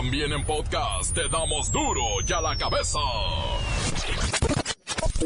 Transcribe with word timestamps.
También 0.00 0.32
en 0.32 0.42
podcast 0.46 1.14
te 1.14 1.28
damos 1.28 1.70
duro 1.70 2.00
y 2.26 2.32
a 2.32 2.40
la 2.40 2.56
cabeza. 2.56 2.98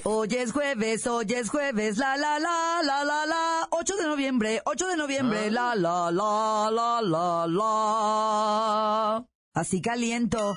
Hoy 0.03 0.29
es 0.33 0.50
jueves, 0.50 1.07
hoy 1.07 1.27
es 1.29 1.48
jueves, 1.48 1.96
la 1.96 2.16
la 2.16 2.41
la 2.41 2.80
la 2.82 3.05
la 3.05 3.25
la. 3.25 3.68
8 3.71 3.95
de 3.95 4.02
noviembre, 4.02 4.62
8 4.64 4.89
de 4.89 4.96
noviembre, 4.96 5.48
la 5.52 5.77
la 5.77 6.11
la 6.11 6.71
la 6.73 7.00
la 7.02 7.46
la. 7.46 9.25
Así 9.55 9.80
caliento. 9.80 10.57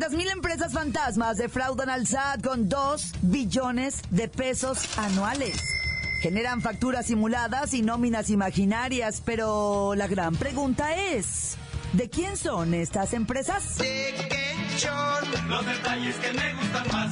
300 0.00 0.16
mil 0.16 0.30
empresas 0.30 0.72
fantasmas 0.72 1.36
defraudan 1.36 1.90
al 1.90 2.06
SAT 2.06 2.42
con 2.42 2.70
2 2.70 3.12
billones 3.20 4.00
de 4.08 4.28
pesos 4.28 4.96
anuales. 4.96 5.62
Generan 6.22 6.62
facturas 6.62 7.04
simuladas 7.04 7.74
y 7.74 7.82
nóminas 7.82 8.30
imaginarias, 8.30 9.20
pero 9.22 9.94
la 9.94 10.06
gran 10.06 10.36
pregunta 10.36 10.94
es, 10.94 11.58
¿de 11.92 12.08
quién 12.08 12.38
son 12.38 12.72
estas 12.72 13.12
empresas? 13.12 13.76
Los 15.46 15.66
detalles 15.66 16.16
que 16.16 16.32
me 16.32 16.54
gustan 16.54 16.88
más? 16.92 17.10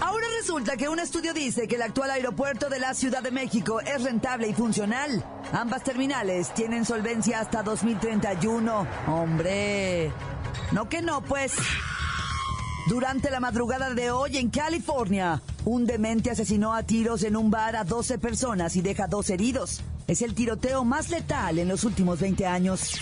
Ahora 0.00 0.26
resulta 0.38 0.76
que 0.76 0.88
un 0.88 1.00
estudio 1.00 1.34
dice 1.34 1.66
que 1.66 1.74
el 1.74 1.82
actual 1.82 2.10
aeropuerto 2.10 2.68
de 2.68 2.78
la 2.78 2.94
Ciudad 2.94 3.22
de 3.22 3.32
México 3.32 3.80
es 3.80 4.04
rentable 4.04 4.46
y 4.46 4.54
funcional. 4.54 5.24
Ambas 5.52 5.82
terminales 5.82 6.54
tienen 6.54 6.84
solvencia 6.84 7.40
hasta 7.40 7.64
2031. 7.64 8.86
Hombre, 9.08 10.12
no 10.72 10.88
que 10.88 11.02
no, 11.02 11.22
pues. 11.22 11.54
Durante 12.88 13.30
la 13.30 13.40
madrugada 13.40 13.92
de 13.92 14.10
hoy 14.10 14.38
en 14.38 14.48
California, 14.48 15.42
un 15.64 15.86
demente 15.86 16.30
asesinó 16.30 16.72
a 16.72 16.82
tiros 16.82 17.22
en 17.22 17.36
un 17.36 17.50
bar 17.50 17.76
a 17.76 17.84
12 17.84 18.18
personas 18.18 18.76
y 18.76 18.80
deja 18.80 19.06
dos 19.06 19.28
heridos. 19.30 19.82
Es 20.06 20.22
el 20.22 20.34
tiroteo 20.34 20.84
más 20.84 21.10
letal 21.10 21.58
en 21.58 21.68
los 21.68 21.84
últimos 21.84 22.20
20 22.20 22.46
años. 22.46 22.92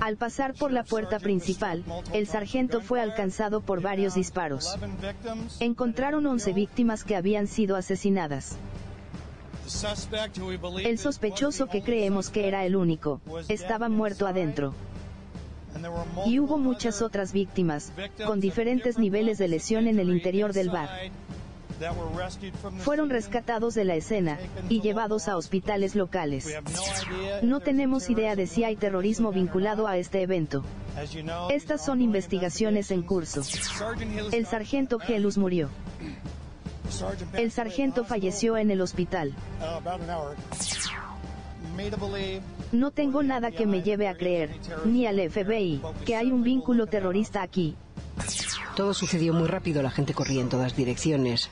Al 0.00 0.16
pasar 0.18 0.52
por 0.52 0.70
la 0.70 0.84
puerta 0.84 1.18
principal, 1.18 1.82
el 2.12 2.26
sargento 2.26 2.82
fue 2.82 3.00
alcanzado 3.00 3.62
por 3.62 3.80
varios 3.80 4.14
disparos. 4.14 4.76
11 4.82 4.86
victims. 5.06 5.56
Encontraron 5.60 6.26
11 6.26 6.52
víctimas 6.52 7.04
que 7.04 7.16
habían 7.16 7.46
sido 7.46 7.76
asesinadas. 7.76 8.56
El 10.84 10.98
sospechoso 10.98 11.68
que 11.68 11.82
creemos 11.82 12.28
que 12.28 12.48
era 12.48 12.66
el 12.66 12.76
único, 12.76 13.22
estaba 13.48 13.88
muerto 13.88 14.26
adentro. 14.26 14.74
Y 16.26 16.38
hubo 16.38 16.58
muchas 16.58 17.02
otras 17.02 17.32
víctimas, 17.32 17.92
con 18.26 18.40
diferentes 18.40 18.98
niveles 18.98 19.38
de 19.38 19.48
lesión 19.48 19.86
en 19.86 19.98
el 19.98 20.10
interior 20.10 20.52
del 20.52 20.70
bar. 20.70 20.88
Fueron 22.78 23.10
rescatados 23.10 23.74
de 23.74 23.84
la 23.84 23.94
escena, 23.96 24.38
y 24.68 24.80
llevados 24.80 25.28
a 25.28 25.36
hospitales 25.36 25.94
locales. 25.94 26.56
No 27.42 27.60
tenemos 27.60 28.10
idea 28.10 28.36
de 28.36 28.46
si 28.46 28.64
hay 28.64 28.76
terrorism 28.76 28.94
terrorismo 28.94 29.32
vinculado 29.32 29.88
a 29.88 29.96
este 29.96 30.22
evento. 30.22 30.62
Estas 31.50 31.84
son 31.84 32.00
investigaciones 32.00 32.90
en 32.90 33.02
curso. 33.02 33.42
El 34.32 34.46
sargento 34.46 34.98
Gelus 34.98 35.36
murió. 35.36 35.68
El 37.32 37.50
sargento 37.50 38.04
falleció 38.04 38.56
en 38.56 38.70
el 38.70 38.80
hospital. 38.80 39.34
No 42.72 42.90
tengo 42.90 43.22
nada 43.22 43.50
que 43.50 43.66
me 43.66 43.82
lleve 43.82 44.08
a 44.08 44.16
creer, 44.16 44.50
ni 44.84 45.06
al 45.06 45.18
FBI, 45.30 45.80
que 46.04 46.16
hay 46.16 46.32
un 46.32 46.42
vínculo 46.42 46.86
terrorista 46.86 47.42
aquí. 47.42 47.76
Todo 48.76 48.94
sucedió 48.94 49.32
muy 49.32 49.48
rápido, 49.48 49.82
la 49.82 49.90
gente 49.90 50.14
corría 50.14 50.40
en 50.40 50.48
todas 50.48 50.76
direcciones. 50.76 51.50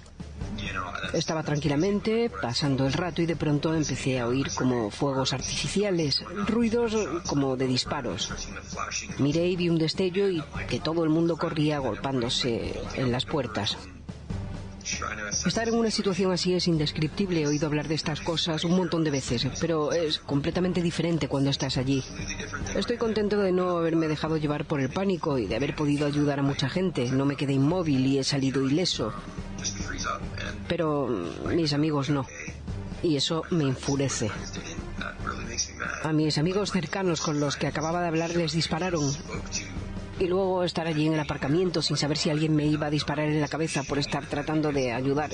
Estaba 1.13 1.43
tranquilamente, 1.43 2.31
pasando 2.31 2.87
el 2.87 2.93
rato 2.93 3.21
y 3.23 3.27
de 3.27 3.37
pronto 3.37 3.75
empecé 3.75 4.19
a 4.19 4.27
oír 4.27 4.49
como 4.55 4.91
fuegos 4.91 5.33
artificiales, 5.33 6.25
ruidos 6.47 6.97
como 7.27 7.57
de 7.57 7.67
disparos. 7.67 8.33
Miré 9.19 9.49
y 9.49 9.57
vi 9.57 9.69
un 9.69 9.79
destello 9.79 10.29
y 10.31 10.43
que 10.69 10.81
todo 10.81 11.05
el 11.05 11.11
mundo 11.11 11.37
corría 11.37 11.79
golpándose 11.79 12.81
en 12.95 13.13
las 13.13 13.27
puertas. 13.27 13.77
Estar 15.47 15.69
en 15.69 15.75
una 15.75 15.91
situación 15.91 16.33
así 16.33 16.55
es 16.55 16.69
indescriptible. 16.69 17.43
He 17.43 17.47
oído 17.47 17.67
hablar 17.67 17.89
de 17.89 17.95
estas 17.95 18.21
cosas 18.21 18.65
un 18.65 18.77
montón 18.77 19.05
de 19.05 19.11
veces, 19.11 19.47
pero 19.61 19.93
es 19.93 20.19
completamente 20.19 20.83
diferente 20.83 21.29
cuando 21.29 21.51
estás 21.51 21.77
allí. 21.77 22.03
Estoy 22.75 22.97
contento 22.97 23.39
de 23.39 23.53
no 23.53 23.79
haberme 23.79 24.09
dejado 24.09 24.37
llevar 24.37 24.65
por 24.65 24.81
el 24.81 24.89
pánico 24.89 25.39
y 25.39 25.47
de 25.47 25.57
haber 25.57 25.75
podido 25.75 26.07
ayudar 26.07 26.41
a 26.41 26.43
mucha 26.43 26.69
gente. 26.69 27.11
No 27.11 27.25
me 27.25 27.37
quedé 27.37 27.53
inmóvil 27.55 28.07
y 28.07 28.19
he 28.19 28.25
salido 28.25 28.63
ileso. 28.67 29.13
Pero 30.69 31.09
mm, 31.09 31.55
mis 31.55 31.73
amigos 31.73 32.11
no. 32.11 32.27
Y 33.03 33.17
eso 33.17 33.43
me 33.51 33.65
enfurece. 33.65 34.31
A 36.03 36.13
mis 36.13 36.39
amigos 36.39 36.73
cercanos 36.73 37.21
con 37.21 37.41
los 37.41 37.57
que 37.57 37.67
acababa 37.67 38.01
de 38.01 38.09
hablar 38.09 38.31
les 38.37 38.53
dispararon. 38.53 39.13
Y 40.19 40.27
luego 40.27 40.63
estar 40.65 40.87
allí 40.87 41.07
en 41.07 41.15
el 41.15 41.21
aparcamiento 41.21 41.83
sin 41.83 41.97
saber 41.97 42.17
si 42.17 42.31
alguien 42.31 42.55
me 42.55 42.67
iba 42.67 42.87
a 42.87 42.91
disparar 42.91 43.29
en 43.29 43.41
la 43.41 43.49
cabeza 43.49 43.83
por 43.83 43.99
estar 43.99 44.27
tratando 44.27 44.73
de 44.73 44.93
ayudar. 44.93 45.31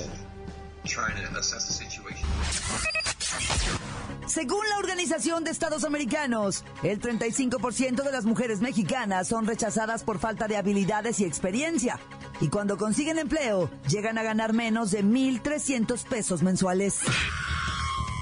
Según 4.25 4.69
la 4.69 4.77
Organización 4.77 5.43
de 5.43 5.51
Estados 5.51 5.83
Americanos, 5.83 6.63
el 6.83 7.01
35% 7.01 8.03
de 8.03 8.11
las 8.11 8.25
mujeres 8.25 8.61
mexicanas 8.61 9.27
son 9.27 9.47
rechazadas 9.47 10.03
por 10.03 10.19
falta 10.19 10.47
de 10.47 10.55
habilidades 10.55 11.19
y 11.19 11.25
experiencia. 11.25 11.99
Y 12.39 12.47
cuando 12.49 12.77
consiguen 12.77 13.17
empleo, 13.17 13.69
llegan 13.87 14.17
a 14.17 14.23
ganar 14.23 14.53
menos 14.53 14.91
de 14.91 15.03
1.300 15.03 16.03
pesos 16.07 16.43
mensuales. 16.43 16.99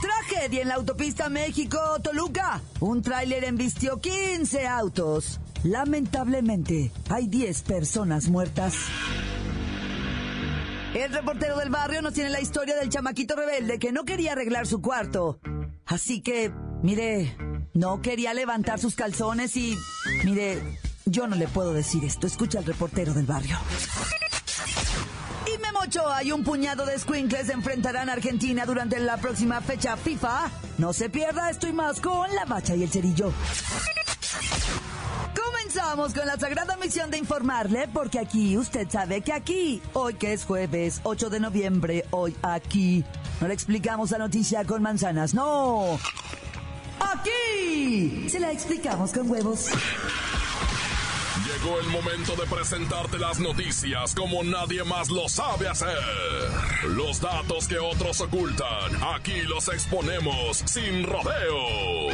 Tragedia 0.01 0.61
en 0.61 0.69
la 0.69 0.75
autopista 0.75 1.29
México-Toluca. 1.29 2.61
Un 2.79 3.01
tráiler 3.01 3.43
embistió 3.43 3.99
15 3.99 4.65
autos. 4.65 5.39
Lamentablemente, 5.63 6.91
hay 7.09 7.27
10 7.27 7.61
personas 7.63 8.29
muertas. 8.29 8.75
El 10.93 11.11
reportero 11.11 11.57
del 11.57 11.69
barrio 11.69 12.01
nos 12.01 12.13
tiene 12.13 12.29
la 12.29 12.41
historia 12.41 12.75
del 12.75 12.89
chamaquito 12.89 13.35
rebelde 13.35 13.77
que 13.77 13.91
no 13.91 14.03
quería 14.05 14.31
arreglar 14.31 14.65
su 14.65 14.81
cuarto. 14.81 15.39
Así 15.85 16.21
que, 16.21 16.51
mire, 16.81 17.35
no 17.73 18.01
quería 18.01 18.33
levantar 18.33 18.79
sus 18.79 18.95
calzones 18.95 19.55
y, 19.57 19.77
mire, 20.23 20.79
yo 21.05 21.27
no 21.27 21.35
le 21.35 21.47
puedo 21.47 21.73
decir 21.73 22.03
esto. 22.03 22.27
Escucha 22.27 22.59
al 22.59 22.65
reportero 22.65 23.13
del 23.13 23.25
barrio. 23.25 23.57
Y 25.53 25.57
Memo 25.59 25.79
Ochoa 25.79 26.23
y 26.23 26.31
un 26.31 26.43
puñado 26.43 26.85
de 26.85 26.97
squinkles 26.97 27.49
enfrentarán 27.49 28.09
a 28.09 28.13
Argentina 28.13 28.65
durante 28.65 28.99
la 28.99 29.17
próxima 29.17 29.61
fecha 29.61 29.97
FIFA. 29.97 30.49
No 30.77 30.93
se 30.93 31.09
pierda 31.09 31.49
esto 31.49 31.67
y 31.67 31.73
más 31.73 32.01
con 32.01 32.33
la 32.35 32.45
bacha 32.45 32.75
y 32.75 32.83
el 32.83 32.89
cerillo. 32.89 33.31
Comenzamos 35.87 36.19
con 36.19 36.27
la 36.27 36.37
sagrada 36.37 36.75
misión 36.75 37.09
de 37.09 37.17
informarle, 37.17 37.87
porque 37.87 38.19
aquí, 38.19 38.57
usted 38.57 38.89
sabe 38.89 39.21
que 39.21 39.31
aquí, 39.31 39.81
hoy 39.93 40.15
que 40.15 40.33
es 40.33 40.43
jueves 40.43 40.99
8 41.03 41.29
de 41.29 41.39
noviembre, 41.39 42.03
hoy 42.11 42.35
aquí, 42.41 43.05
no 43.39 43.47
le 43.47 43.53
explicamos 43.53 44.11
la 44.11 44.17
noticia 44.17 44.65
con 44.65 44.81
manzanas, 44.81 45.33
no. 45.33 45.97
Aquí 46.99 48.27
se 48.27 48.37
la 48.37 48.51
explicamos 48.51 49.13
con 49.13 49.31
huevos. 49.31 49.69
Llegó 51.45 51.79
el 51.79 51.87
momento 51.87 52.35
de 52.35 52.45
presentarte 52.47 53.17
las 53.17 53.39
noticias 53.39 54.13
como 54.13 54.43
nadie 54.43 54.83
más 54.83 55.09
lo 55.09 55.29
sabe 55.29 55.69
hacer. 55.69 55.97
Los 56.89 57.21
datos 57.21 57.65
que 57.65 57.79
otros 57.79 58.19
ocultan, 58.19 58.91
aquí 59.15 59.41
los 59.43 59.69
exponemos 59.69 60.63
sin 60.65 61.05
rodeos. 61.05 62.13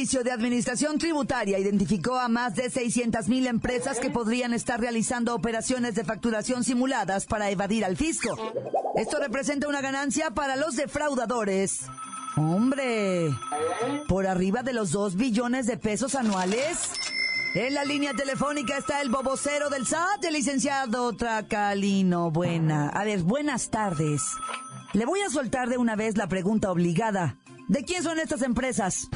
Servicio 0.00 0.24
de 0.24 0.32
Administración 0.32 0.96
Tributaria 0.98 1.58
identificó 1.58 2.18
a 2.18 2.30
más 2.30 2.54
de 2.54 2.70
600.000 2.70 3.46
empresas 3.46 3.98
que 3.98 4.08
podrían 4.08 4.54
estar 4.54 4.80
realizando 4.80 5.34
operaciones 5.34 5.94
de 5.94 6.04
facturación 6.04 6.64
simuladas 6.64 7.26
para 7.26 7.50
evadir 7.50 7.84
al 7.84 7.98
fisco. 7.98 8.34
Esto 8.96 9.18
representa 9.20 9.68
una 9.68 9.82
ganancia 9.82 10.30
para 10.30 10.56
los 10.56 10.74
defraudadores. 10.74 11.82
Hombre, 12.38 13.28
por 14.08 14.26
arriba 14.26 14.62
de 14.62 14.72
los 14.72 14.90
2 14.90 15.16
billones 15.16 15.66
de 15.66 15.76
pesos 15.76 16.14
anuales. 16.14 16.78
En 17.54 17.74
la 17.74 17.84
línea 17.84 18.14
telefónica 18.14 18.78
está 18.78 19.02
el 19.02 19.10
bobocero 19.10 19.68
del 19.68 19.86
SAT, 19.86 20.24
el 20.24 20.32
licenciado 20.32 21.12
Tracalino. 21.12 22.30
Buena. 22.30 22.88
A 22.88 23.04
ver, 23.04 23.22
buenas 23.22 23.68
tardes. 23.68 24.22
Le 24.94 25.04
voy 25.04 25.20
a 25.20 25.28
soltar 25.28 25.68
de 25.68 25.76
una 25.76 25.94
vez 25.94 26.16
la 26.16 26.26
pregunta 26.26 26.72
obligada. 26.72 27.36
¿De 27.68 27.84
quién 27.84 28.02
son 28.02 28.18
estas 28.18 28.40
empresas? 28.40 29.10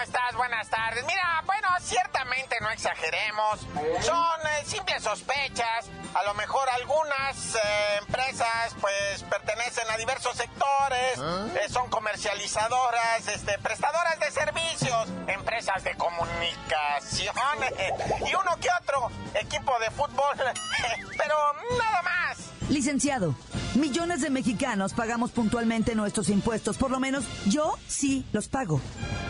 ¿cómo 0.00 0.02
estás? 0.02 0.36
Buenas 0.36 0.68
tardes. 0.68 1.04
Mira, 1.04 1.42
bueno, 1.46 1.68
ciertamente 1.80 2.56
no 2.60 2.70
exageremos. 2.70 3.60
Son 4.02 4.40
eh, 4.46 4.64
simples 4.64 5.02
sospechas. 5.02 5.88
A 6.14 6.24
lo 6.24 6.34
mejor 6.34 6.68
algunas 6.70 7.54
eh, 7.54 7.58
empresas 8.00 8.74
pues 8.80 9.22
pertenecen 9.24 9.88
a 9.90 9.96
diversos 9.96 10.36
sectores, 10.36 11.18
eh, 11.56 11.68
son 11.68 11.88
comercializadoras, 11.88 13.28
este, 13.28 13.58
prestadoras 13.58 14.18
de 14.18 14.30
servicios, 14.30 15.08
empresas 15.28 15.84
de 15.84 15.94
comunicación 15.96 17.34
y 18.26 18.34
uno 18.34 18.56
que 18.60 18.68
otro 18.82 19.10
equipo 19.34 19.78
de 19.78 19.90
fútbol, 19.90 20.36
pero 21.16 21.36
nada 21.78 22.02
más. 22.02 22.38
Licenciado, 22.68 23.34
millones 23.74 24.20
de 24.20 24.30
mexicanos 24.30 24.94
pagamos 24.94 25.30
puntualmente 25.30 25.94
nuestros 25.94 26.28
impuestos, 26.28 26.76
por 26.76 26.90
lo 26.90 26.98
menos 26.98 27.24
yo 27.46 27.76
sí 27.86 28.26
los 28.32 28.48
pago. 28.48 28.80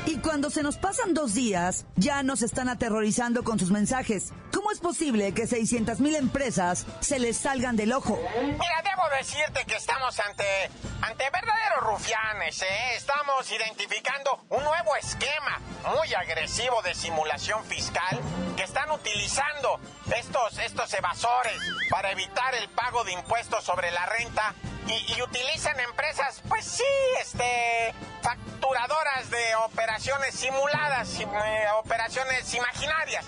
Y 0.07 0.19
cuando 0.19 0.51
se 0.51 0.63
nos 0.63 0.77
pasan 0.77 1.15
dos 1.15 1.35
días, 1.35 1.85
ya 1.97 2.23
nos 2.23 2.43
están 2.43 2.69
aterrorizando 2.69 3.45
con 3.45 3.59
sus 3.59 3.71
mensajes. 3.71 4.33
¿Cómo 4.53 4.71
es 4.73 4.81
posible 4.81 5.33
que 5.33 5.47
600 5.47 6.01
mil 6.01 6.15
empresas 6.15 6.87
se 7.01 7.19
les 7.19 7.37
salgan 7.37 7.77
del 7.77 7.93
ojo? 7.93 8.19
Mira, 8.41 8.83
debo 8.83 9.03
decirte 9.19 9.65
que 9.67 9.77
estamos 9.77 10.19
ante, 10.21 10.45
ante 11.03 11.25
verdaderos 11.31 11.83
rufianes, 11.83 12.63
¿eh? 12.63 12.97
Estamos 12.97 13.51
identificando 13.53 14.45
un 14.49 14.65
nuevo 14.65 14.97
esquema 14.97 15.61
muy 15.95 16.13
agresivo 16.15 16.81
de 16.83 16.95
simulación 16.95 17.65
fiscal 17.65 18.21
que 18.57 18.65
están 18.65 18.91
utilizando 18.91 19.81
estos, 20.17 20.59
estos 20.59 20.93
evasores 20.95 21.59
para 21.91 22.11
evitar 22.11 22.55
el 22.55 22.69
pago 22.71 23.05
de 23.05 23.13
impuestos 23.13 23.65
sobre 23.65 23.91
la 23.91 24.07
renta 24.07 24.55
y, 24.87 25.15
y, 25.15 25.23
utilizan 25.23 25.79
empresas, 25.81 26.43
pues 26.49 26.65
sí, 26.65 26.83
este, 27.21 27.95
facturadoras 28.23 29.31
de 29.31 29.55
operaciones 29.67 30.35
simuladas, 30.35 31.21
eh, 31.21 31.27
operaciones 31.79 32.53
imaginarias. 32.55 33.25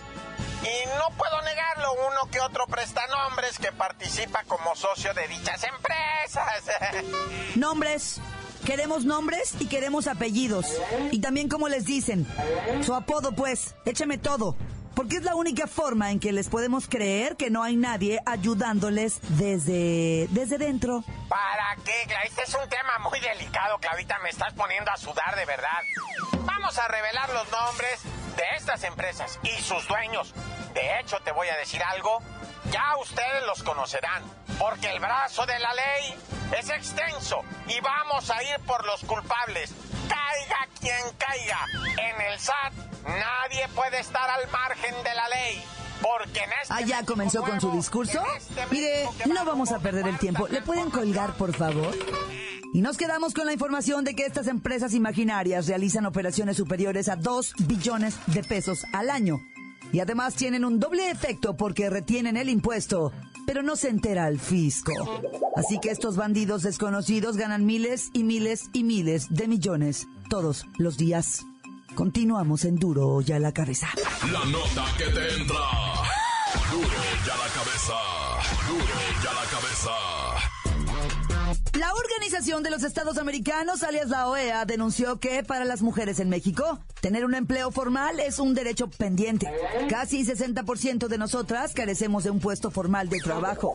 Y 0.62 0.86
no 0.98 1.16
puedo 1.16 1.42
negarlo, 1.42 1.92
uno 2.08 2.30
que 2.30 2.40
otro 2.40 2.66
prestanombres 2.66 3.58
que 3.58 3.72
participa 3.72 4.44
como 4.44 4.76
socio 4.76 5.12
de 5.12 5.26
dichas 5.28 5.64
empresas. 5.64 6.64
Nombres. 7.56 8.20
Queremos 8.64 9.04
nombres 9.04 9.54
y 9.58 9.66
queremos 9.66 10.06
apellidos. 10.06 10.66
Y 11.10 11.20
también 11.20 11.48
como 11.48 11.68
les 11.68 11.84
dicen. 11.84 12.28
Su 12.84 12.94
apodo, 12.94 13.32
pues. 13.32 13.74
Écheme 13.84 14.18
todo. 14.18 14.56
Porque 14.94 15.16
es 15.16 15.22
la 15.22 15.34
única 15.34 15.66
forma 15.66 16.10
en 16.10 16.20
que 16.20 16.32
les 16.32 16.48
podemos 16.48 16.88
creer 16.88 17.36
que 17.36 17.50
no 17.50 17.62
hay 17.62 17.76
nadie 17.76 18.20
ayudándoles 18.26 19.20
desde, 19.38 20.28
desde 20.30 20.58
dentro. 20.58 21.02
¿Para 21.28 21.76
qué? 21.84 21.92
Este 22.24 22.42
es 22.42 22.54
un 22.54 22.68
tema 22.68 22.98
muy 23.08 23.18
delicado, 23.20 23.78
Clavita. 23.78 24.18
Me 24.22 24.28
estás 24.30 24.52
poniendo 24.54 24.90
a 24.90 24.96
sudar 24.96 25.34
de 25.36 25.46
verdad. 25.46 25.80
Vamos 26.44 26.78
a 26.78 26.88
revelar 26.88 27.30
los 27.30 27.50
nombres 27.50 28.02
de 28.36 28.44
estas 28.56 28.84
empresas 28.84 29.38
y 29.42 29.62
sus 29.62 29.86
dueños. 29.88 30.34
De 30.74 31.00
hecho, 31.00 31.18
te 31.24 31.32
voy 31.32 31.48
a 31.48 31.56
decir 31.56 31.82
algo. 31.82 32.20
Ya 32.70 32.96
ustedes 33.00 33.44
los 33.46 33.62
conocerán, 33.62 34.22
porque 34.58 34.90
el 34.90 35.00
brazo 35.00 35.44
de 35.46 35.58
la 35.58 35.74
ley 35.74 36.14
es 36.58 36.70
extenso 36.70 37.42
y 37.66 37.80
vamos 37.80 38.30
a 38.30 38.42
ir 38.42 38.58
por 38.66 38.86
los 38.86 39.02
culpables. 39.04 39.74
Caiga 40.12 40.68
quien 40.80 41.16
caiga. 41.18 41.66
En 42.10 42.32
el 42.32 42.38
SAT 42.38 42.72
nadie 43.04 43.68
puede 43.74 44.00
estar 44.00 44.28
al 44.28 44.50
margen 44.50 44.94
de 45.02 45.14
la 45.14 45.28
ley. 45.28 45.62
Porque 46.02 46.40
en 46.40 46.50
este 46.60 46.74
ah, 46.74 46.80
ya 46.80 47.04
comenzó 47.04 47.42
con 47.42 47.60
su 47.60 47.70
discurso. 47.70 48.22
Este 48.36 48.66
Mire, 48.70 49.04
no 49.32 49.44
vamos 49.44 49.70
a 49.70 49.78
perder 49.78 50.08
el 50.08 50.18
tiempo. 50.18 50.48
¿Le 50.48 50.60
pueden 50.60 50.90
colgar, 50.90 51.34
por 51.34 51.54
favor? 51.54 51.96
Y 52.74 52.80
nos 52.80 52.96
quedamos 52.96 53.34
con 53.34 53.46
la 53.46 53.52
información 53.52 54.04
de 54.04 54.14
que 54.14 54.24
estas 54.24 54.46
empresas 54.48 54.94
imaginarias 54.94 55.66
realizan 55.68 56.06
operaciones 56.06 56.56
superiores 56.56 57.08
a 57.08 57.16
2 57.16 57.54
billones 57.66 58.16
de 58.26 58.42
pesos 58.42 58.86
al 58.92 59.10
año. 59.10 59.40
Y 59.92 60.00
además 60.00 60.34
tienen 60.34 60.64
un 60.64 60.80
doble 60.80 61.10
efecto 61.10 61.54
porque 61.56 61.90
retienen 61.90 62.38
el 62.38 62.48
impuesto, 62.48 63.12
pero 63.52 63.62
no 63.62 63.76
se 63.76 63.90
entera 63.90 64.24
al 64.24 64.38
fisco. 64.38 64.94
Así 65.54 65.78
que 65.78 65.90
estos 65.90 66.16
bandidos 66.16 66.62
desconocidos 66.62 67.36
ganan 67.36 67.66
miles 67.66 68.08
y 68.14 68.24
miles 68.24 68.70
y 68.72 68.82
miles 68.82 69.26
de 69.28 69.46
millones 69.46 70.08
todos 70.30 70.64
los 70.78 70.96
días. 70.96 71.44
Continuamos 71.94 72.64
en 72.64 72.76
Duro 72.76 73.20
ya 73.20 73.38
la 73.38 73.52
cabeza. 73.52 73.88
La 74.32 74.42
nota 74.46 74.86
que 74.96 75.04
te 75.04 75.34
entra. 75.34 75.68
Duro 76.70 76.88
ya 77.26 77.36
la 77.36 77.48
cabeza. 77.52 77.94
Duro 78.70 78.94
ya 79.22 79.32
la 79.34 79.44
cabeza. 79.50 80.31
La 81.78 81.90
Organización 81.94 82.62
de 82.62 82.70
los 82.70 82.82
Estados 82.82 83.16
Americanos, 83.16 83.82
alias 83.82 84.10
la 84.10 84.28
OEA, 84.28 84.66
denunció 84.66 85.18
que 85.18 85.42
para 85.42 85.64
las 85.64 85.80
mujeres 85.80 86.20
en 86.20 86.28
México, 86.28 86.78
tener 87.00 87.24
un 87.24 87.34
empleo 87.34 87.70
formal 87.70 88.20
es 88.20 88.38
un 88.38 88.52
derecho 88.52 88.88
pendiente. 88.90 89.50
Casi 89.88 90.22
60% 90.22 91.08
de 91.08 91.16
nosotras 91.18 91.72
carecemos 91.72 92.24
de 92.24 92.30
un 92.30 92.40
puesto 92.40 92.70
formal 92.70 93.08
de 93.08 93.20
trabajo. 93.20 93.74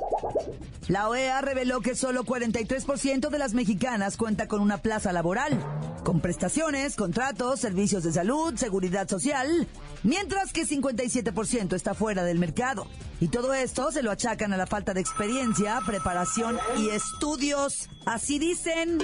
La 0.87 1.09
OEA 1.09 1.41
reveló 1.41 1.81
que 1.81 1.95
solo 1.95 2.23
43% 2.23 3.29
de 3.29 3.39
las 3.39 3.53
mexicanas 3.53 4.15
cuenta 4.15 4.47
con 4.47 4.61
una 4.61 4.77
plaza 4.77 5.11
laboral, 5.11 5.59
con 6.03 6.21
prestaciones, 6.21 6.95
contratos, 6.95 7.59
servicios 7.59 8.03
de 8.03 8.13
salud, 8.13 8.55
seguridad 8.55 9.09
social, 9.09 9.67
mientras 10.03 10.53
que 10.53 10.65
57% 10.65 11.75
está 11.75 11.93
fuera 11.95 12.23
del 12.23 12.39
mercado. 12.39 12.87
Y 13.19 13.29
todo 13.29 13.53
esto 13.53 13.91
se 13.91 14.03
lo 14.03 14.11
achacan 14.11 14.53
a 14.53 14.57
la 14.57 14.67
falta 14.67 14.93
de 14.93 15.01
experiencia, 15.01 15.81
preparación 15.85 16.57
y 16.77 16.89
estudios. 16.89 17.86
Así 18.05 18.39
dicen. 18.39 18.99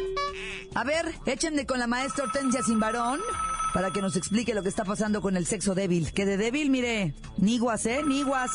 A 0.76 0.84
ver, 0.84 1.14
échenle 1.26 1.66
con 1.66 1.80
la 1.80 1.88
maestra 1.88 2.24
Hortensia 2.24 2.64
Simbarón 2.64 3.20
para 3.74 3.92
que 3.92 4.02
nos 4.02 4.16
explique 4.16 4.54
lo 4.54 4.64
que 4.64 4.70
está 4.70 4.86
pasando 4.86 5.22
con 5.22 5.36
el 5.36 5.46
sexo 5.46 5.76
débil. 5.76 6.14
Que 6.14 6.26
de 6.26 6.38
débil, 6.38 6.70
mire, 6.70 7.16
niguas, 7.38 7.86
¿eh? 7.86 8.02
Niguas. 8.06 8.52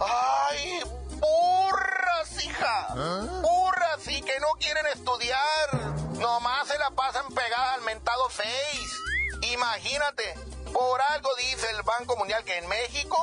¡Ay, 0.00 0.80
burras, 1.10 2.44
hija! 2.44 2.94
¡Burras 3.42 4.06
y 4.06 4.22
que 4.22 4.38
no 4.40 4.48
quieren 4.60 4.86
estudiar! 4.94 5.96
Nomás 6.18 6.68
se 6.68 6.78
la 6.78 6.90
pasan 6.90 7.28
pegada 7.34 7.74
al 7.74 7.82
mentado 7.82 8.28
Face. 8.28 9.52
Imagínate, 9.52 10.34
por 10.72 11.00
algo 11.00 11.34
dice 11.36 11.66
el 11.70 11.82
Banco 11.82 12.16
Mundial 12.16 12.44
que 12.44 12.56
en 12.58 12.68
México 12.68 13.16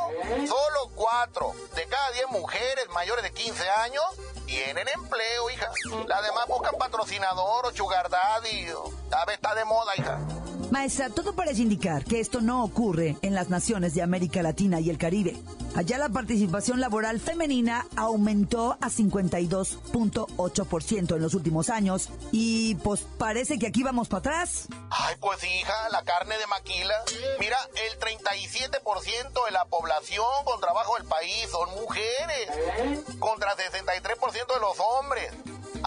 solo 0.48 0.90
4 0.96 1.54
de 1.76 1.86
cada 1.88 2.12
10 2.12 2.28
mujeres 2.30 2.90
mayores 2.90 3.24
de 3.24 3.32
15 3.32 3.70
años 3.70 4.04
tienen 4.46 4.88
empleo, 4.88 5.50
hija. 5.50 5.70
Las 6.08 6.24
demás 6.24 6.48
buscan 6.48 6.76
patrocinador 6.78 7.66
o 7.66 7.74
sugar 7.74 8.10
daddy. 8.10 8.68
¿Sabes? 9.10 9.36
Está 9.36 9.56
de 9.56 9.66
moda, 9.66 9.96
hija. 9.98 10.20
Maestra, 10.76 11.10
todo 11.10 11.34
parece 11.34 11.62
indicar 11.62 12.04
que 12.04 12.20
esto 12.20 12.42
no 12.42 12.62
ocurre 12.62 13.16
en 13.22 13.34
las 13.34 13.48
naciones 13.48 13.96
de 13.96 14.02
América 14.02 14.44
Latina 14.44 14.82
y 14.82 14.90
el 14.90 14.98
Caribe. 14.98 15.38
Allá 15.74 15.98
la 15.98 16.10
participación 16.10 16.82
laboral 16.82 17.22
femenina 17.22 17.88
aumentó 17.96 18.74
a 18.82 18.90
52.8% 18.90 21.16
en 21.16 21.22
los 21.22 21.34
últimos 21.34 21.70
años 21.70 22.10
y 22.34 22.76
pues 22.76 23.06
parece 23.18 23.58
que 23.58 23.68
aquí 23.68 23.84
vamos 23.84 24.10
para 24.10 24.20
atrás. 24.20 24.68
Ay, 24.90 25.16
pues 25.22 25.42
hija, 25.46 25.88
la 25.92 26.04
carne 26.04 26.38
de 26.38 26.48
maquila. 26.48 26.96
Mira, 27.40 27.58
el 27.90 27.98
37% 27.98 29.46
de 29.46 29.52
la 29.52 29.64
población 29.64 30.28
con 30.44 30.60
trabajo 30.60 30.98
del 30.98 31.08
país 31.08 31.48
son 31.52 31.70
mujeres, 31.76 32.50
contra 33.20 33.56
63% 33.56 34.54
de 34.54 34.60
los 34.60 34.78
hombres. 34.82 35.32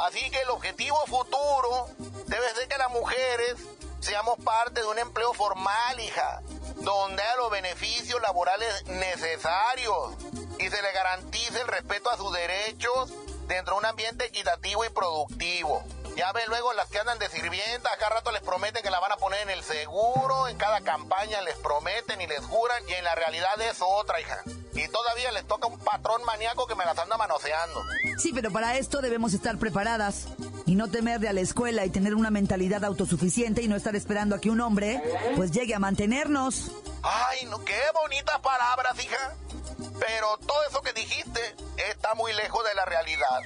Así 0.07 0.31
que 0.31 0.41
el 0.41 0.49
objetivo 0.49 0.97
futuro 1.07 1.89
debe 2.27 2.49
ser 2.55 2.69
que 2.69 2.79
las 2.79 2.91
mujeres 2.91 3.57
seamos 4.01 4.39
parte 4.45 4.81
de 4.81 4.87
un 4.87 4.99
empleo 4.99 5.33
formal, 5.35 6.01
hija, 6.01 6.43
donde 6.77 7.23
haya 7.23 7.37
los 7.37 7.51
beneficios 7.51 8.21
laborales 8.23 8.85
necesarios 8.87 10.15
y 10.59 10.69
se 10.69 10.83
le 10.83 10.93
garantice 10.93 11.61
el 11.61 11.69
respeto 11.69 12.11
a 12.11 12.17
sus 12.17 12.33
derechos 12.33 13.13
dentro 13.47 13.75
de 13.75 13.79
un 13.81 13.87
ambiente 13.87 14.27
equitativo 14.27 14.85
y 14.85 14.89
productivo. 14.91 15.83
Ya 16.17 16.33
ven 16.33 16.49
luego 16.49 16.73
las 16.73 16.89
que 16.89 16.99
andan 16.99 17.19
de 17.21 17.29
sirvienta, 17.29 17.91
cada 17.99 18.17
rato 18.17 18.33
les 18.33 18.43
prometen 18.43 18.83
que 18.83 18.91
la 18.91 18.99
van 18.99 19.13
a 19.13 19.17
poner 19.19 19.41
en 19.43 19.51
el 19.51 19.63
seguro, 19.63 20.49
en 20.49 20.57
cada 20.57 20.81
campaña 20.81 21.41
les 21.43 21.57
prometen 21.59 22.21
y 22.21 22.27
les 22.27 22.45
juran, 22.45 22.83
y 22.89 22.95
en 22.95 23.05
la 23.05 23.15
realidad 23.15 23.61
es 23.61 23.79
otra, 23.81 24.21
hija. 24.21 24.43
Y 24.75 24.89
todavía 24.89 25.31
les 25.31 25.47
toca 25.47 25.69
un 25.69 25.79
patrón 25.79 26.25
maníaco 26.25 26.67
que 26.67 26.75
me 26.75 26.85
las 26.85 26.99
anda 26.99 27.17
manoseando. 27.17 27.85
Sí, 28.19 28.33
pero 28.33 28.51
para 28.51 28.77
esto 28.77 29.01
debemos 29.01 29.33
estar 29.33 29.59
preparadas 29.59 30.27
y 30.69 30.75
no 30.75 30.89
temer 30.89 31.19
de 31.19 31.31
a 31.31 31.33
la 31.33 31.41
escuela 31.41 31.87
y 31.87 31.91
tener 31.91 32.15
una 32.15 32.31
mentalidad 32.31 32.85
autosuficiente 32.85 33.63
y 33.63 33.69
no 33.69 33.77
estar 33.77 33.97
esperando 33.97 34.35
a 34.35 34.41
que 34.41 34.51
un 34.51 34.61
hombre 34.61 35.03
pues 35.35 35.51
llegue 35.51 35.75
a 35.75 35.79
mantenernos. 35.79 36.71
Ay, 37.03 37.47
no, 37.47 37.65
qué 37.65 37.81
bonitas 38.03 38.39
palabras, 38.41 39.03
hija. 39.03 39.35
Pero 39.99 40.37
todo 40.47 40.59
eso 40.69 40.83
que 40.83 40.93
dijiste 40.93 41.41
está 41.91 42.15
muy 42.15 42.35
lejos 42.35 42.63
de 42.65 42.75
la 42.75 42.85
realidad. 42.85 43.41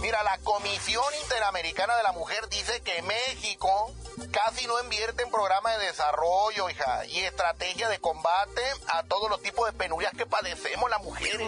Mira, 0.00 0.24
la 0.24 0.36
Comisión 0.38 1.04
Interamericana 1.22 1.94
de 1.96 2.02
la 2.02 2.12
Mujer 2.12 2.48
dice 2.48 2.82
que 2.82 3.00
México 3.02 3.94
casi 4.32 4.66
no 4.66 4.82
invierte 4.82 5.22
en 5.22 5.30
programas 5.30 5.78
de 5.78 5.86
desarrollo, 5.86 6.68
hija, 6.68 7.06
y 7.06 7.20
estrategia 7.20 7.88
de 7.88 8.00
combate 8.00 8.62
a 8.92 9.04
todos 9.04 9.30
los 9.30 9.40
tipos 9.42 9.66
de 9.66 9.72
penurias 9.78 10.12
que 10.16 10.26
padecemos 10.26 10.90
las 10.90 11.02
mujeres. 11.04 11.46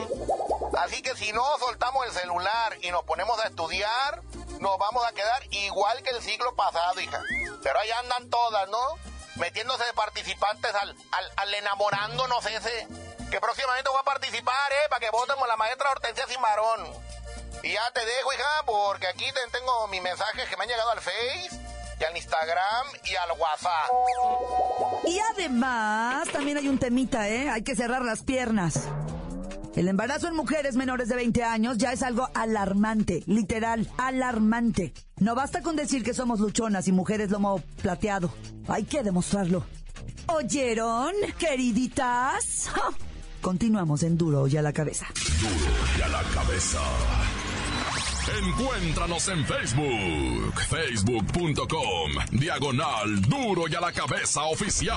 Así 0.78 1.02
que 1.02 1.14
si 1.16 1.32
no 1.32 1.44
soltamos 1.58 2.06
el 2.06 2.12
celular 2.12 2.76
y 2.82 2.90
nos 2.90 3.04
ponemos 3.04 3.38
a 3.40 3.48
estudiar, 3.48 4.22
nos 4.60 4.78
vamos 4.78 5.04
a 5.06 5.12
quedar 5.12 5.42
igual 5.50 6.02
que 6.02 6.10
el 6.10 6.22
siglo 6.22 6.54
pasado, 6.54 7.00
hija. 7.00 7.20
Pero 7.62 7.78
ahí 7.78 7.90
andan 7.90 8.28
todas, 8.30 8.68
¿no? 8.68 8.78
Metiéndose 9.36 9.84
de 9.84 9.92
participantes 9.92 10.74
al, 10.74 10.96
al, 11.36 11.54
enamorándonos 11.54 12.44
ese. 12.46 12.88
Que 13.30 13.40
próximamente 13.40 13.90
voy 13.90 14.00
a 14.00 14.04
participar, 14.04 14.72
¿eh? 14.72 14.88
Para 14.88 15.00
que 15.00 15.10
votemos 15.10 15.46
la 15.48 15.56
maestra 15.56 15.90
Hortensia 15.90 16.26
Cimarón. 16.26 16.86
Y 17.62 17.72
ya 17.72 17.90
te 17.92 18.04
dejo, 18.04 18.32
hija, 18.32 18.62
porque 18.64 19.08
aquí 19.08 19.26
tengo 19.52 19.88
mis 19.88 20.02
mensajes 20.02 20.48
que 20.48 20.56
me 20.56 20.64
han 20.64 20.68
llegado 20.70 20.90
al 20.90 21.00
Face 21.00 21.50
y 21.98 22.04
al 22.04 22.16
Instagram 22.16 22.86
y 23.04 23.16
al 23.16 23.32
WhatsApp. 23.32 23.90
Y 25.04 25.18
además, 25.18 26.28
también 26.30 26.58
hay 26.58 26.68
un 26.68 26.78
temita, 26.78 27.28
¿eh? 27.28 27.50
Hay 27.50 27.62
que 27.62 27.74
cerrar 27.74 28.02
las 28.02 28.22
piernas. 28.22 28.88
El 29.76 29.88
embarazo 29.88 30.26
en 30.26 30.34
mujeres 30.34 30.74
menores 30.74 31.08
de 31.08 31.16
20 31.16 31.44
años 31.44 31.76
ya 31.76 31.92
es 31.92 32.02
algo 32.02 32.30
alarmante, 32.32 33.22
literal, 33.26 33.86
alarmante. 33.98 34.94
No 35.18 35.34
basta 35.34 35.60
con 35.60 35.76
decir 35.76 36.02
que 36.02 36.14
somos 36.14 36.40
luchonas 36.40 36.88
y 36.88 36.92
mujeres 36.92 37.30
lomo 37.30 37.62
plateado. 37.82 38.32
Hay 38.68 38.84
que 38.84 39.02
demostrarlo. 39.02 39.66
¿Oyeron, 40.28 41.12
queriditas? 41.38 42.70
Continuamos 43.42 44.02
en 44.02 44.16
Duro 44.16 44.48
y 44.48 44.56
a 44.56 44.62
la 44.62 44.72
cabeza. 44.72 45.06
Duro 45.40 45.74
y 45.98 46.02
a 46.02 46.08
la 46.08 46.22
cabeza. 46.22 46.80
Encuéntranos 48.44 49.28
en 49.28 49.44
Facebook, 49.44 50.60
facebook.com, 50.68 52.12
diagonal 52.32 53.20
Duro 53.20 53.68
y 53.68 53.74
a 53.74 53.80
la 53.80 53.92
cabeza 53.92 54.44
oficial. 54.44 54.96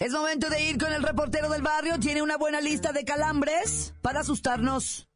Es 0.00 0.12
momento 0.12 0.50
de 0.50 0.62
ir 0.62 0.78
con 0.78 0.92
el 0.92 1.02
reportero 1.02 1.48
del 1.48 1.62
barrio. 1.62 1.98
Tiene 1.98 2.22
una 2.22 2.36
buena 2.36 2.60
lista 2.60 2.92
de 2.92 3.04
calambres 3.04 3.94
para 4.02 4.20
asustarnos. 4.20 5.08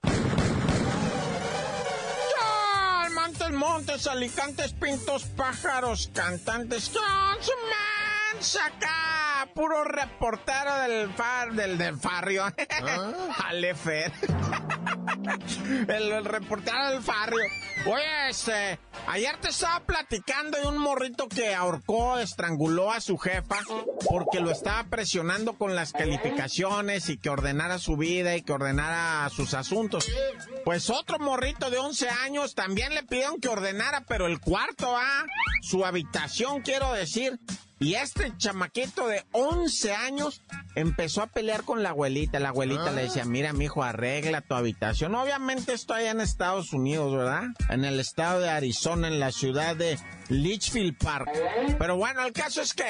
Montes, 3.15 3.51
montes, 3.51 4.07
alicantes, 4.07 4.73
pintos, 4.73 5.25
pájaros, 5.25 6.11
cantantes. 6.15 6.91
man, 6.95 8.43
saca 8.43 9.49
puro 9.55 9.85
reportero 9.85 10.75
del 10.81 11.11
far, 11.11 11.53
del, 11.53 11.77
del 11.77 11.99
farrio. 11.99 12.45
¿Ah? 12.45 13.13
Alefer. 13.49 14.13
el, 15.89 16.13
el 16.13 16.25
reportero 16.25 16.91
del 16.91 17.03
farrio. 17.03 17.45
Oye, 17.91 18.29
este, 18.29 18.79
ayer 19.07 19.39
te 19.41 19.49
estaba 19.49 19.81
platicando 19.81 20.59
de 20.59 20.67
un 20.67 20.77
morrito 20.77 21.27
que 21.27 21.55
ahorcó, 21.55 22.19
estranguló 22.19 22.93
a 22.93 23.01
su 23.01 23.17
jefa 23.17 23.57
porque 24.11 24.41
lo 24.41 24.51
estaba 24.51 24.85
presionando 24.85 25.55
con 25.55 25.75
las 25.75 25.93
calificaciones 25.93 27.09
y 27.09 27.17
que 27.17 27.31
ordenara 27.31 27.79
su 27.79 27.97
vida 27.97 28.37
y 28.37 28.43
que 28.43 28.53
ordenara 28.53 29.27
sus 29.31 29.55
asuntos. 29.55 30.07
Pues 30.67 30.91
otro 30.91 31.19
morrito 31.19 31.71
de 31.71 31.79
11 31.79 32.11
años 32.11 32.55
también 32.55 32.95
le 32.95 33.05
pidieron 33.05 33.41
que 33.41 33.49
ordenara, 33.49 34.05
pero 34.07 34.27
el 34.27 34.39
cuarto, 34.39 34.95
¿ah? 34.95 35.25
Su 35.63 35.87
habitación, 35.87 36.61
quiero 36.61 36.93
decir. 36.93 37.41
Y 37.81 37.95
este 37.95 38.33
chamaquito 38.37 39.07
de 39.07 39.25
11 39.33 39.93
años 39.93 40.43
empezó 40.75 41.23
a 41.23 41.29
pelear 41.29 41.63
con 41.63 41.83
la 41.83 41.91
abuelita. 41.91 42.41
La 42.41 42.49
abuelita 42.49 42.91
le 42.91 43.03
decía, 43.03 43.25
mira, 43.25 43.53
mi 43.53 43.67
hijo, 43.67 43.85
arregla 43.85 44.41
tu 44.41 44.55
habitación. 44.55 45.15
Obviamente 45.15 45.73
esto 45.73 45.95
allá 45.95 46.11
en 46.11 46.21
Estados 46.21 46.73
Unidos, 46.73 47.15
¿verdad? 47.15 47.45
En 47.69 47.85
el 47.85 48.01
estado 48.01 48.41
de 48.41 48.51
Arizona, 48.51 49.07
en 49.07 49.21
la 49.21 49.31
ciudad 49.31 49.77
de 49.77 49.97
Litchfield 50.29 50.97
Park. 50.99 51.31
Pero 51.79 51.97
bueno, 51.97 52.25
el 52.25 52.33
caso 52.33 52.61
es 52.61 52.75
que 52.75 52.85